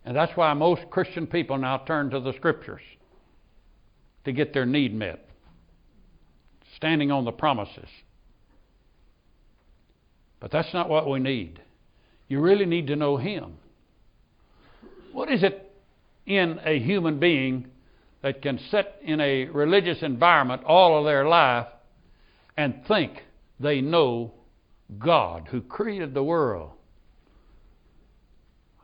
And 0.06 0.16
that's 0.16 0.38
why 0.38 0.54
most 0.54 0.90
Christian 0.92 1.26
people 1.26 1.58
now 1.58 1.80
turn 1.80 2.12
to 2.12 2.20
the 2.20 2.34
Scriptures 2.34 2.82
to 4.24 4.32
get 4.32 4.54
their 4.54 4.66
need 4.66 4.94
met, 4.94 5.28
standing 6.76 7.12
on 7.12 7.26
the 7.26 7.32
promises. 7.32 7.90
But 10.40 10.52
that's 10.52 10.74
not 10.74 10.90
what 10.90 11.10
we 11.10 11.20
need. 11.20 11.60
You 12.28 12.40
really 12.40 12.66
need 12.66 12.88
to 12.88 12.96
know 12.96 13.18
Him. 13.18 13.56
What 15.12 15.32
is 15.32 15.42
it 15.42 15.74
in 16.28 16.60
a 16.64 16.80
human 16.80 17.20
being 17.20 17.68
that 18.22 18.42
can 18.42 18.60
sit 18.70 18.96
in 19.04 19.20
a 19.22 19.46
religious 19.46 20.04
environment 20.04 20.64
all 20.66 21.00
of 21.00 21.06
their 21.06 21.28
life 21.28 21.68
and 22.58 22.84
think 22.88 23.24
they 23.60 23.82
know 23.82 24.34
God 25.00 25.48
who 25.50 25.62
created 25.62 26.14
the 26.14 26.24
world? 26.24 26.72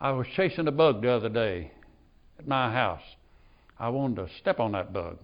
I 0.01 0.09
was 0.09 0.25
chasing 0.35 0.67
a 0.67 0.71
bug 0.71 1.03
the 1.03 1.11
other 1.11 1.29
day 1.29 1.71
at 2.39 2.47
my 2.47 2.71
house. 2.71 3.03
I 3.79 3.89
wanted 3.89 4.15
to 4.15 4.35
step 4.39 4.59
on 4.59 4.71
that 4.71 4.91
bug. 4.91 5.19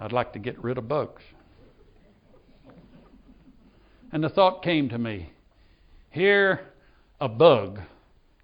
I'd 0.00 0.10
like 0.10 0.32
to 0.32 0.40
get 0.40 0.60
rid 0.60 0.76
of 0.76 0.88
bugs. 0.88 1.22
And 4.10 4.24
the 4.24 4.28
thought 4.28 4.64
came 4.64 4.88
to 4.88 4.98
me 4.98 5.30
here, 6.10 6.72
a 7.20 7.28
bug 7.28 7.78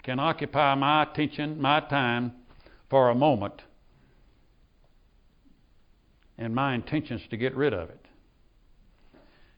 can 0.04 0.20
occupy 0.20 0.76
my 0.76 1.02
attention, 1.02 1.60
my 1.60 1.80
time 1.80 2.34
for 2.88 3.10
a 3.10 3.16
moment, 3.16 3.62
and 6.38 6.54
my 6.54 6.76
intentions 6.76 7.22
to 7.30 7.36
get 7.36 7.56
rid 7.56 7.74
of 7.74 7.90
it. 7.90 8.06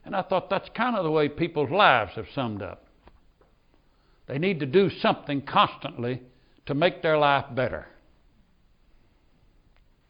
And 0.03 0.15
I 0.15 0.23
thought 0.23 0.49
that's 0.49 0.69
kind 0.69 0.95
of 0.95 1.03
the 1.03 1.11
way 1.11 1.29
people's 1.29 1.69
lives 1.69 2.13
have 2.15 2.25
summed 2.33 2.63
up. 2.63 2.88
They 4.29 4.37
need 4.37 4.59
to 4.59 4.67
do 4.67 4.91
something 4.91 5.41
constantly 5.41 6.21
to 6.67 6.75
make 6.75 7.01
their 7.01 7.17
life 7.17 7.45
better. 7.55 7.87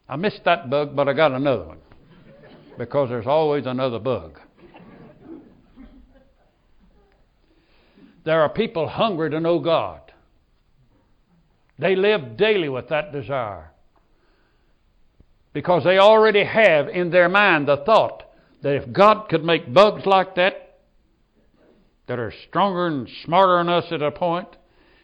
I 0.09 0.17
missed 0.17 0.43
that 0.43 0.69
bug, 0.69 0.93
but 0.93 1.07
I 1.07 1.13
got 1.13 1.31
another 1.31 1.63
one 1.63 1.77
because 2.77 3.07
there's 3.07 3.27
always 3.27 3.65
another 3.65 3.97
bug. 3.97 4.37
There 8.25 8.41
are 8.41 8.49
people 8.49 8.89
hungry 8.89 9.29
to 9.29 9.39
know 9.39 9.59
God. 9.59 10.01
They 11.79 11.95
live 11.95 12.35
daily 12.35 12.67
with 12.67 12.89
that 12.89 13.13
desire 13.13 13.71
because 15.53 15.85
they 15.85 15.97
already 15.97 16.43
have 16.43 16.89
in 16.89 17.09
their 17.09 17.29
mind 17.29 17.69
the 17.69 17.77
thought 17.77 18.23
that 18.63 18.75
if 18.75 18.91
God 18.91 19.29
could 19.29 19.45
make 19.45 19.73
bugs 19.73 20.05
like 20.05 20.35
that, 20.35 20.68
that 22.09 22.17
are 22.17 22.33
stronger 22.49 22.87
and 22.87 23.07
smarter 23.23 23.59
than 23.59 23.69
us 23.69 23.85
at 23.91 24.01
a 24.01 24.09
point, 24.09 24.47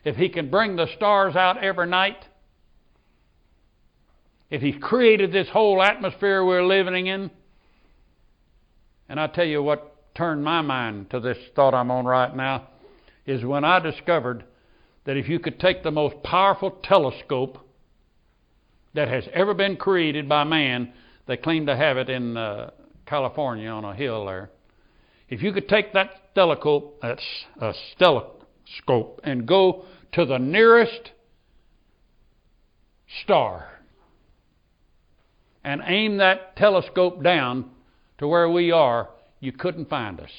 if 0.04 0.16
He 0.16 0.28
can 0.28 0.50
bring 0.50 0.76
the 0.76 0.88
stars 0.98 1.36
out 1.36 1.64
every 1.64 1.86
night, 1.86 2.18
if 4.50 4.64
He 4.64 4.74
created 4.74 5.32
this 5.32 5.48
whole 5.50 5.84
atmosphere 5.84 6.44
we're 6.44 6.66
living 6.66 7.06
in, 7.06 7.30
and 9.08 9.20
I 9.20 9.28
tell 9.28 9.46
you 9.46 9.62
what 9.62 10.16
turned 10.16 10.44
my 10.44 10.62
mind 10.62 11.12
to 11.12 11.20
this 11.20 11.38
thought 11.56 11.76
I'm 11.76 11.92
on 11.92 12.06
right 12.06 12.36
now 12.36 12.70
is 13.28 13.46
when 13.46 13.64
I 13.64 13.78
discovered 13.80 14.44
that 15.06 15.16
if 15.16 15.30
you 15.30 15.38
could 15.38 15.60
take 15.60 15.84
the 15.84 15.92
most 15.92 16.16
powerful 16.24 16.72
telescope 16.72 17.60
that 18.96 19.10
has 19.10 19.26
ever 19.32 19.54
been 19.54 19.78
created 19.78 20.28
by 20.28 20.44
man, 20.44 20.92
they 21.28 21.38
claim 21.38 21.68
to 21.68 21.76
have 21.76 21.98
it 21.98 22.10
in 22.10 22.36
uh, 22.36 22.72
California 23.06 23.70
on 23.70 23.86
a 23.86 23.94
hill 23.94 24.26
there. 24.26 24.50
If 25.36 25.44
you 25.44 25.52
could 25.52 25.68
take 25.68 25.92
that 25.92 26.34
telescope, 26.34 27.04
a 27.04 27.74
telescope, 28.00 29.20
and 29.22 29.46
go 29.46 29.84
to 30.14 30.26
the 30.26 30.38
nearest 30.38 31.12
star 33.22 33.68
and 35.62 35.82
aim 35.86 36.20
that 36.20 36.56
telescope 36.56 37.22
down 37.22 37.70
to 38.20 38.30
where 38.30 38.50
we 38.50 38.72
are, 38.72 39.10
you 39.42 39.52
couldn't 39.52 39.90
find 39.90 40.22
us. 40.22 40.30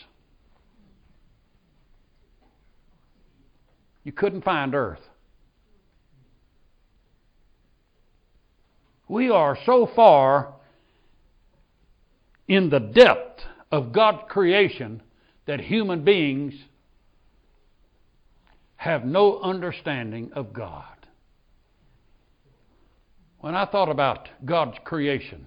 You 4.02 4.12
couldn't 4.12 4.44
find 4.44 4.74
Earth. 4.74 5.02
We 9.08 9.28
are 9.28 9.58
so 9.66 9.90
far 9.94 10.54
in 12.48 12.70
the 12.70 12.80
depth 12.80 13.42
of 13.76 13.92
God's 13.92 14.22
creation 14.30 15.02
that 15.44 15.60
human 15.60 16.02
beings 16.02 16.54
have 18.76 19.04
no 19.04 19.38
understanding 19.40 20.32
of 20.32 20.54
God. 20.54 20.84
When 23.38 23.54
I 23.54 23.66
thought 23.66 23.90
about 23.90 24.30
God's 24.46 24.78
creation, 24.82 25.46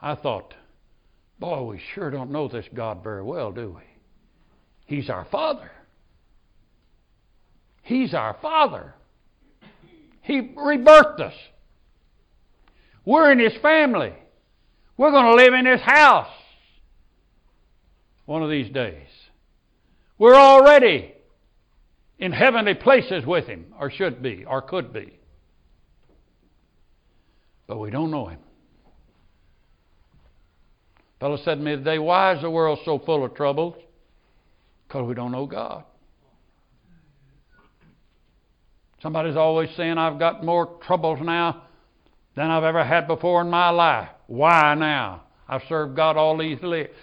I 0.00 0.14
thought, 0.14 0.54
boy, 1.38 1.62
we 1.64 1.80
sure 1.94 2.10
don't 2.10 2.30
know 2.30 2.48
this 2.48 2.66
God 2.72 3.04
very 3.04 3.22
well, 3.22 3.52
do 3.52 3.76
we? 3.76 3.82
He's 4.86 5.10
our 5.10 5.26
Father. 5.26 5.70
He's 7.82 8.14
our 8.14 8.34
Father. 8.40 8.94
He 10.22 10.40
rebirthed 10.40 11.20
us. 11.20 11.34
We're 13.04 13.30
in 13.30 13.38
His 13.38 13.54
family. 13.60 14.14
We're 14.96 15.10
going 15.10 15.24
to 15.24 15.34
live 15.34 15.54
in 15.54 15.66
His 15.66 15.80
house 15.80 16.30
one 18.26 18.42
of 18.42 18.50
these 18.50 18.72
days. 18.72 19.08
We're 20.18 20.36
already 20.36 21.12
in 22.18 22.32
heavenly 22.32 22.74
places 22.74 23.26
with 23.26 23.46
Him, 23.46 23.66
or 23.78 23.90
should 23.90 24.22
be, 24.22 24.44
or 24.46 24.62
could 24.62 24.92
be. 24.92 25.18
But 27.66 27.78
we 27.78 27.90
don't 27.90 28.10
know 28.10 28.26
Him. 28.26 28.38
A 31.16 31.20
fellow 31.20 31.38
said 31.44 31.56
to 31.56 31.60
me 31.60 31.72
today, 31.72 31.98
Why 31.98 32.34
is 32.34 32.42
the 32.42 32.50
world 32.50 32.78
so 32.84 32.98
full 32.98 33.24
of 33.24 33.34
troubles? 33.34 33.74
Because 34.86 35.08
we 35.08 35.14
don't 35.14 35.32
know 35.32 35.46
God. 35.46 35.84
Somebody's 39.02 39.36
always 39.36 39.68
saying, 39.76 39.98
I've 39.98 40.18
got 40.18 40.44
more 40.44 40.78
troubles 40.86 41.18
now 41.22 41.63
than 42.34 42.50
I've 42.50 42.64
ever 42.64 42.84
had 42.84 43.06
before 43.06 43.40
in 43.42 43.50
my 43.50 43.70
life. 43.70 44.08
Why 44.26 44.74
now? 44.74 45.22
I've 45.48 45.62
served 45.68 45.94
God 45.94 46.16
all 46.16 46.36
these 46.36 46.58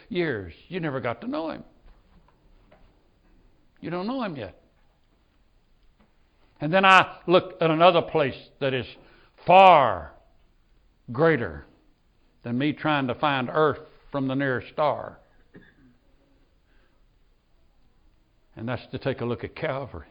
years. 0.10 0.54
You 0.68 0.80
never 0.80 1.00
got 1.00 1.22
to 1.22 1.28
know 1.28 1.52
Him. 1.52 1.64
You 3.80 3.90
don't 3.90 4.08
know 4.08 4.24
Him 4.24 4.36
yet. 4.36 4.60
And 6.60 6.72
then 6.72 6.86
I 6.86 7.18
look 7.28 7.56
at 7.62 7.72
another 7.72 8.02
place 8.02 8.36
that 8.60 8.74
is 8.74 8.86
far 9.46 10.12
greater 11.12 11.66
than 12.44 12.58
me 12.58 12.74
trying 12.74 13.08
to 13.08 13.16
find 13.16 13.50
Earth 13.52 13.80
from 14.12 14.28
the 14.28 14.36
nearest 14.36 14.72
star. 14.74 15.18
And 18.56 18.68
that's 18.68 18.86
to 18.92 19.00
take 19.00 19.22
a 19.22 19.26
look 19.26 19.44
at 19.44 19.56
Calvary. 19.56 20.08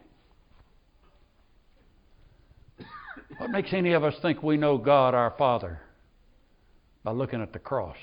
What 3.41 3.51
makes 3.51 3.73
any 3.73 3.95
of 3.95 4.05
us 4.05 4.15
think 4.21 4.43
we 4.43 4.59
know 4.59 4.77
God 4.77 5.15
our 5.15 5.31
Father? 5.39 5.81
By 7.03 7.13
looking 7.13 7.41
at 7.41 7.55
the 7.55 7.59
cross. 7.59 7.97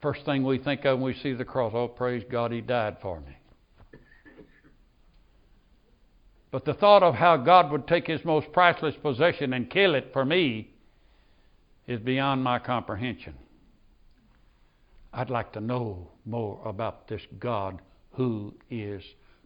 First 0.00 0.24
thing 0.24 0.44
we 0.44 0.58
think 0.58 0.84
of 0.84 1.00
when 1.00 1.06
we 1.06 1.20
see 1.20 1.32
the 1.32 1.44
cross, 1.44 1.72
oh, 1.74 1.88
praise 1.88 2.22
God, 2.30 2.52
He 2.52 2.60
died 2.60 2.98
for 3.02 3.20
me. 3.20 3.36
But 6.52 6.64
the 6.64 6.74
thought 6.74 7.02
of 7.02 7.16
how 7.16 7.36
God 7.36 7.72
would 7.72 7.88
take 7.88 8.06
His 8.06 8.24
most 8.24 8.52
priceless 8.52 8.94
possession 9.02 9.52
and 9.52 9.68
kill 9.68 9.96
it 9.96 10.10
for 10.12 10.24
me 10.24 10.70
is 11.88 11.98
beyond 11.98 12.44
my 12.44 12.60
comprehension. 12.60 13.34
I'd 15.12 15.30
like 15.30 15.52
to 15.54 15.60
know 15.60 16.12
more 16.24 16.60
about 16.64 17.08
this 17.08 17.22
God 17.40 17.80
who 18.12 18.54
is 18.70 19.02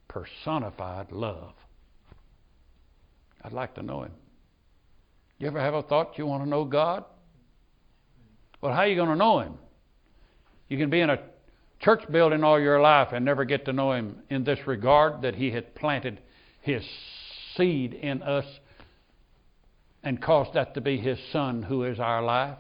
personified 0.06 1.12
love. 1.12 1.54
I'd 3.42 3.52
like 3.52 3.74
to 3.74 3.82
know 3.82 4.02
Him. 4.02 4.12
You 5.38 5.46
ever 5.46 5.60
have 5.60 5.74
a 5.74 5.82
thought 5.82 6.18
you 6.18 6.26
want 6.26 6.44
to 6.44 6.48
know 6.48 6.64
God? 6.64 7.04
Well, 8.60 8.72
how 8.72 8.80
are 8.80 8.86
you 8.86 8.96
going 8.96 9.08
to 9.08 9.16
know 9.16 9.40
Him? 9.40 9.54
You 10.68 10.76
can 10.76 10.90
be 10.90 11.00
in 11.00 11.10
a 11.10 11.18
church 11.80 12.02
building 12.10 12.44
all 12.44 12.60
your 12.60 12.80
life 12.80 13.08
and 13.12 13.24
never 13.24 13.44
get 13.44 13.64
to 13.64 13.72
know 13.72 13.92
Him 13.92 14.18
in 14.28 14.44
this 14.44 14.58
regard 14.66 15.22
that 15.22 15.34
He 15.34 15.50
had 15.50 15.74
planted 15.74 16.20
His 16.60 16.84
seed 17.56 17.94
in 17.94 18.22
us 18.22 18.44
and 20.02 20.20
caused 20.20 20.54
that 20.54 20.74
to 20.74 20.80
be 20.80 20.98
His 20.98 21.18
Son 21.32 21.62
who 21.62 21.84
is 21.84 21.98
our 21.98 22.22
life. 22.22 22.58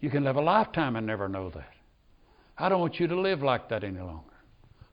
You 0.00 0.10
can 0.10 0.24
live 0.24 0.36
a 0.36 0.42
lifetime 0.42 0.96
and 0.96 1.06
never 1.06 1.28
know 1.28 1.50
that. 1.50 1.70
I 2.58 2.68
don't 2.68 2.80
want 2.80 3.00
you 3.00 3.06
to 3.06 3.20
live 3.20 3.42
like 3.42 3.68
that 3.70 3.84
any 3.84 4.00
longer. 4.00 4.33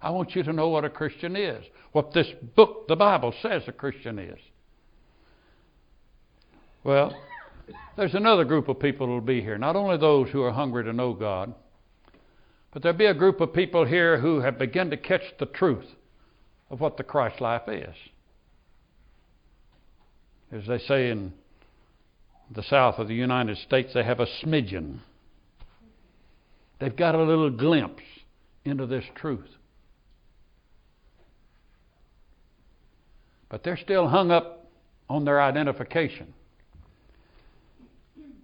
I 0.02 0.10
want 0.10 0.36
you 0.36 0.44
to 0.44 0.54
know 0.54 0.70
what 0.70 0.84
a 0.84 0.90
Christian 0.90 1.36
is, 1.36 1.64
what 1.92 2.14
this 2.14 2.28
book, 2.56 2.88
the 2.88 2.96
Bible, 2.96 3.34
says 3.42 3.64
a 3.68 3.72
Christian 3.72 4.18
is. 4.18 4.40
Well, 6.84 7.16
there's 7.96 8.16
another 8.16 8.44
group 8.44 8.68
of 8.68 8.80
people 8.80 9.08
will 9.08 9.22
be 9.22 9.42
here. 9.42 9.58
Not 9.58 9.76
only 9.76 9.98
those 9.98 10.30
who 10.30 10.42
are 10.42 10.52
hungry 10.52 10.84
to 10.86 10.94
know 10.94 11.14
God, 11.14 11.54
but 12.74 12.82
there'll 12.82 12.98
be 12.98 13.06
a 13.06 13.14
group 13.14 13.42
of 13.42 13.54
people 13.54 13.86
here 13.86 14.18
who 14.20 14.40
have 14.40 14.58
begun 14.58 14.90
to 14.90 14.98
catch 14.98 15.22
the 15.40 15.46
truth 15.46 15.86
of 16.72 16.80
what 16.80 16.98
the 16.98 17.04
Christ 17.04 17.42
life 17.42 17.68
is. 17.68 17.96
As 20.52 20.66
they 20.68 20.80
say 20.80 21.10
in 21.12 21.34
the 22.50 22.64
south 22.64 22.98
of 22.98 23.08
the 23.08 23.16
United 23.16 23.58
States, 23.58 23.94
they 23.94 24.04
have 24.04 24.20
a 24.20 24.26
smidgen. 24.26 25.00
They've 26.80 26.96
got 26.96 27.14
a 27.14 27.24
little 27.24 27.52
glimpse 27.52 28.04
into 28.66 28.88
this 28.88 29.06
truth. 29.16 29.50
But 33.52 33.64
they're 33.64 33.78
still 33.78 34.08
hung 34.08 34.32
up 34.32 34.66
on 35.10 35.26
their 35.26 35.42
identification. 35.42 36.34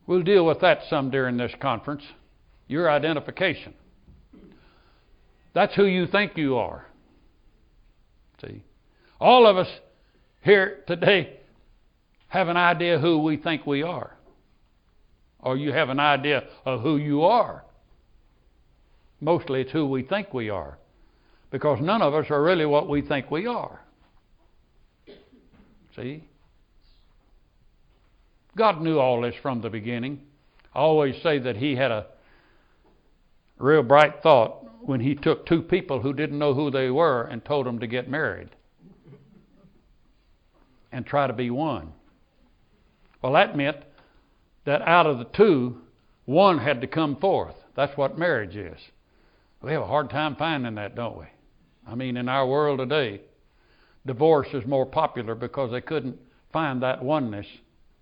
We'll 0.06 0.22
deal 0.22 0.46
with 0.46 0.60
that 0.60 0.82
some 0.89 1.10
during 1.10 1.38
this 1.38 1.54
conference. 1.62 2.04
Your 2.67 2.91
identification. 2.91 3.74
That's 5.54 5.74
who 5.76 5.86
you 5.86 6.08
think 6.08 6.34
you 6.36 6.58
are. 6.58 6.86
See? 8.41 8.63
All 9.20 9.48
of 9.48 9.56
us 9.56 9.70
here 10.41 10.84
today 10.88 11.39
have 12.28 12.50
an 12.50 12.58
idea 12.58 13.00
who 13.00 13.20
we 13.20 13.38
think 13.38 13.65
we 13.65 13.84
are. 13.84 14.13
Or 15.39 15.56
you 15.56 15.72
have 15.72 15.88
an 15.88 16.02
idea 16.02 16.43
of 16.65 16.82
who 16.82 16.98
you 16.98 17.24
are. 17.24 17.63
Mostly 19.22 19.62
it's 19.62 19.72
who 19.72 19.88
we 19.88 20.04
think 20.04 20.34
we 20.34 20.50
are. 20.50 20.78
Because 21.50 21.80
none 21.80 22.02
of 22.02 22.13
us 22.13 22.26
are 22.30 22.43
really 22.43 22.65
what 22.65 22.89
we 22.89 23.02
think 23.02 23.32
we 23.32 23.48
are. 23.48 23.87
See? 25.97 26.23
God 28.55 28.81
knew 28.81 28.99
all 28.99 29.21
this 29.21 29.36
from 29.41 29.62
the 29.62 29.69
beginning. 29.69 30.21
I 30.73 30.79
always 30.79 31.21
say 31.21 31.39
that 31.39 31.57
He 31.57 31.75
had 31.75 31.91
a 31.91 32.05
real 33.57 33.83
bright 33.83 34.21
thought 34.21 34.86
when 34.86 34.99
He 34.99 35.15
took 35.15 35.45
two 35.45 35.62
people 35.62 36.01
who 36.01 36.13
didn't 36.13 36.39
know 36.39 36.53
who 36.53 36.69
they 36.69 36.89
were 36.89 37.23
and 37.23 37.43
told 37.43 37.65
them 37.65 37.79
to 37.79 37.88
get 37.88 38.10
married 38.10 38.49
and 40.91 41.05
try 41.05 41.27
to 41.27 41.33
be 41.33 41.49
one. 41.49 41.91
Well, 43.21 43.33
that 43.33 43.57
meant 43.57 43.77
that 44.65 44.81
out 44.83 45.07
of 45.07 45.17
the 45.17 45.25
two, 45.25 45.77
one 46.25 46.60
had 46.60 46.81
to 46.81 46.88
come 46.88 47.15
forth. 47.15 47.55
That's 47.75 47.97
what 47.97 48.17
marriage 48.17 48.55
is. 48.55 48.77
We 49.62 49.71
have 49.71 49.81
a 49.81 49.88
hard 49.88 50.10
time 50.10 50.36
finding 50.36 50.75
that, 50.75 50.95
don't 50.95 51.17
we? 51.17 51.25
I 51.88 51.95
mean, 51.95 52.17
in 52.17 52.29
our 52.29 52.45
world 52.45 52.79
today, 52.79 53.21
divorce 54.08 54.48
is 54.54 54.65
more 54.65 54.86
popular 54.86 55.36
because 55.36 55.72
they 55.72 55.82
couldn't 55.82 56.17
find 56.52 56.82
that 56.82 57.04
oneness 57.04 57.46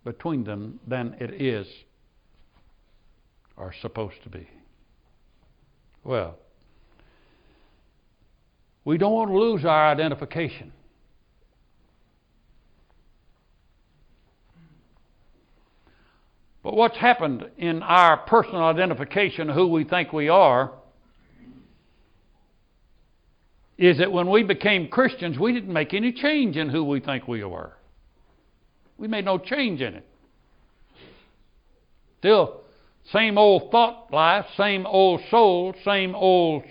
between 0.05 0.43
them 0.43 0.79
than 0.87 1.15
it 1.19 1.41
is 1.41 1.67
or 3.57 3.73
supposed 3.81 4.21
to 4.23 4.29
be. 4.29 4.47
Well, 6.03 6.37
we 8.85 8.97
don't 8.97 9.13
want 9.13 9.31
to 9.31 9.37
lose 9.37 9.65
our 9.65 9.91
identification. 9.91 10.71
But 16.61 16.75
what's 16.75 16.97
happened 16.97 17.45
in 17.57 17.81
our 17.83 18.17
personal 18.17 18.63
identification 18.63 19.49
of 19.49 19.55
who 19.55 19.67
we 19.67 19.83
think 19.83 20.13
we 20.13 20.29
are 20.29 20.71
is 23.77 23.97
that 23.97 24.11
when 24.11 24.29
we 24.29 24.43
became 24.43 24.87
Christians, 24.87 25.37
we 25.37 25.51
didn't 25.53 25.73
make 25.73 25.93
any 25.93 26.11
change 26.11 26.55
in 26.55 26.69
who 26.69 26.83
we 26.83 26.99
think 26.99 27.27
we 27.27 27.43
were. 27.43 27.73
We 28.97 29.07
made 29.07 29.25
no 29.25 29.37
change 29.37 29.81
in 29.81 29.95
it. 29.95 30.07
Still, 32.19 32.61
same 33.11 33.37
old 33.37 33.71
thought 33.71 34.11
life, 34.11 34.45
same 34.57 34.85
old 34.85 35.21
soul, 35.29 35.73
same 35.83 36.15
old 36.15 36.63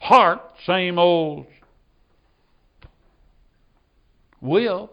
heart, 0.00 0.40
same 0.66 0.98
old 0.98 1.46
will. 4.40 4.90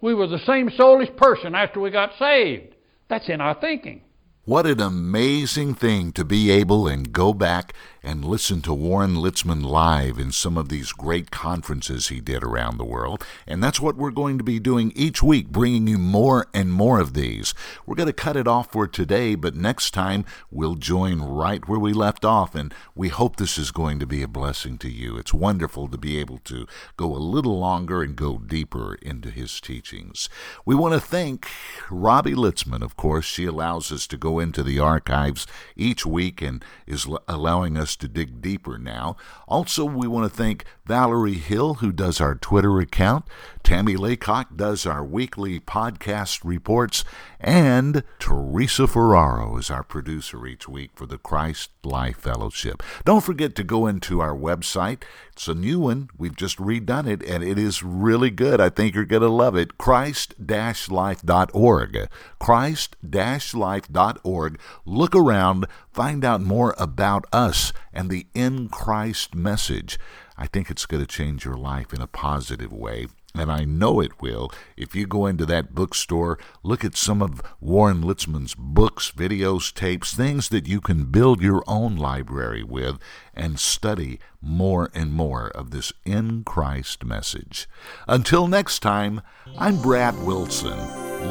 We 0.00 0.14
were 0.14 0.26
the 0.26 0.38
same 0.40 0.68
soulish 0.68 1.16
person 1.16 1.54
after 1.54 1.80
we 1.80 1.90
got 1.90 2.10
saved. 2.18 2.74
That's 3.08 3.28
in 3.28 3.40
our 3.40 3.54
thinking. 3.58 4.02
What 4.46 4.66
an 4.66 4.78
amazing 4.78 5.74
thing 5.74 6.12
to 6.12 6.22
be 6.22 6.50
able 6.50 6.86
and 6.86 7.10
go 7.14 7.32
back 7.32 7.72
and 8.02 8.22
listen 8.22 8.60
to 8.60 8.74
Warren 8.74 9.14
Litzman 9.14 9.64
live 9.64 10.18
in 10.18 10.30
some 10.30 10.58
of 10.58 10.68
these 10.68 10.92
great 10.92 11.30
conferences 11.30 12.08
he 12.08 12.20
did 12.20 12.44
around 12.44 12.76
the 12.76 12.84
world. 12.84 13.24
And 13.46 13.64
that's 13.64 13.80
what 13.80 13.96
we're 13.96 14.10
going 14.10 14.36
to 14.36 14.44
be 14.44 14.58
doing 14.58 14.92
each 14.94 15.22
week, 15.22 15.48
bringing 15.48 15.86
you 15.86 15.96
more 15.96 16.46
and 16.52 16.70
more 16.70 17.00
of 17.00 17.14
these. 17.14 17.54
We're 17.86 17.94
going 17.94 18.08
to 18.08 18.12
cut 18.12 18.36
it 18.36 18.46
off 18.46 18.70
for 18.70 18.86
today, 18.86 19.34
but 19.34 19.56
next 19.56 19.92
time 19.92 20.26
we'll 20.50 20.74
join 20.74 21.22
right 21.22 21.66
where 21.66 21.78
we 21.78 21.94
left 21.94 22.26
off, 22.26 22.54
and 22.54 22.74
we 22.94 23.08
hope 23.08 23.36
this 23.36 23.56
is 23.56 23.70
going 23.70 23.98
to 24.00 24.06
be 24.06 24.22
a 24.22 24.28
blessing 24.28 24.76
to 24.78 24.90
you. 24.90 25.16
It's 25.16 25.32
wonderful 25.32 25.88
to 25.88 25.96
be 25.96 26.18
able 26.18 26.38
to 26.44 26.66
go 26.98 27.06
a 27.06 27.16
little 27.16 27.58
longer 27.58 28.02
and 28.02 28.14
go 28.14 28.36
deeper 28.36 28.96
into 28.96 29.30
his 29.30 29.58
teachings. 29.62 30.28
We 30.66 30.74
want 30.74 30.92
to 30.92 31.00
thank 31.00 31.48
Robbie 31.90 32.34
Litzman, 32.34 32.82
of 32.82 32.98
course. 32.98 33.24
She 33.24 33.46
allows 33.46 33.90
us 33.90 34.06
to 34.08 34.18
into 34.38 34.62
the 34.62 34.78
archives 34.78 35.46
each 35.76 36.04
week 36.04 36.42
and 36.42 36.64
is 36.86 37.06
allowing 37.28 37.76
us 37.76 37.96
to 37.96 38.08
dig 38.08 38.40
deeper 38.40 38.78
now. 38.78 39.16
Also, 39.48 39.84
we 39.84 40.06
want 40.06 40.30
to 40.30 40.36
thank 40.36 40.64
Valerie 40.86 41.34
Hill, 41.34 41.74
who 41.74 41.92
does 41.92 42.20
our 42.20 42.34
Twitter 42.34 42.78
account. 42.80 43.24
Tammy 43.64 43.96
Laycock 43.96 44.56
does 44.56 44.84
our 44.84 45.02
weekly 45.02 45.58
podcast 45.58 46.44
reports, 46.44 47.02
and 47.40 48.04
Teresa 48.18 48.86
Ferraro 48.86 49.56
is 49.56 49.70
our 49.70 49.82
producer 49.82 50.46
each 50.46 50.68
week 50.68 50.90
for 50.94 51.06
the 51.06 51.16
Christ 51.16 51.70
Life 51.82 52.18
Fellowship. 52.18 52.82
Don't 53.06 53.24
forget 53.24 53.54
to 53.54 53.64
go 53.64 53.86
into 53.86 54.20
our 54.20 54.36
website. 54.36 55.04
It's 55.32 55.48
a 55.48 55.54
new 55.54 55.80
one. 55.80 56.10
We've 56.18 56.36
just 56.36 56.58
redone 56.58 57.08
it, 57.08 57.22
and 57.22 57.42
it 57.42 57.58
is 57.58 57.82
really 57.82 58.28
good. 58.28 58.60
I 58.60 58.68
think 58.68 58.94
you're 58.94 59.06
going 59.06 59.22
to 59.22 59.30
love 59.30 59.56
it. 59.56 59.78
Christ-life.org. 59.78 62.08
Christ-life.org. 62.38 64.60
Look 64.84 65.16
around, 65.16 65.66
find 65.90 66.22
out 66.22 66.42
more 66.42 66.74
about 66.76 67.24
us 67.32 67.72
and 67.94 68.10
the 68.10 68.26
in 68.34 68.68
Christ 68.68 69.34
message. 69.34 69.98
I 70.36 70.48
think 70.48 70.70
it's 70.70 70.84
going 70.84 71.02
to 71.02 71.06
change 71.06 71.46
your 71.46 71.56
life 71.56 71.94
in 71.94 72.02
a 72.02 72.06
positive 72.06 72.70
way. 72.70 73.06
And 73.36 73.50
I 73.50 73.64
know 73.64 74.00
it 74.00 74.22
will. 74.22 74.52
If 74.76 74.94
you 74.94 75.08
go 75.08 75.26
into 75.26 75.44
that 75.46 75.74
bookstore, 75.74 76.38
look 76.62 76.84
at 76.84 76.96
some 76.96 77.20
of 77.20 77.42
Warren 77.60 78.02
Litzman's 78.02 78.54
books, 78.54 79.10
videos, 79.10 79.74
tapes, 79.74 80.14
things 80.14 80.50
that 80.50 80.68
you 80.68 80.80
can 80.80 81.06
build 81.06 81.42
your 81.42 81.64
own 81.66 81.96
library 81.96 82.62
with 82.62 82.98
and 83.34 83.58
study 83.58 84.20
more 84.40 84.88
and 84.94 85.12
more 85.12 85.48
of 85.48 85.72
this 85.72 85.92
in 86.04 86.44
Christ 86.44 87.04
message. 87.04 87.68
Until 88.06 88.46
next 88.46 88.80
time, 88.80 89.20
I'm 89.58 89.82
Brad 89.82 90.16
Wilson, 90.24 90.78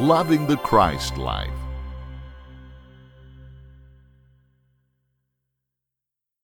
loving 0.05 0.47
the 0.47 0.57
Christ 0.57 1.17
life. 1.17 1.62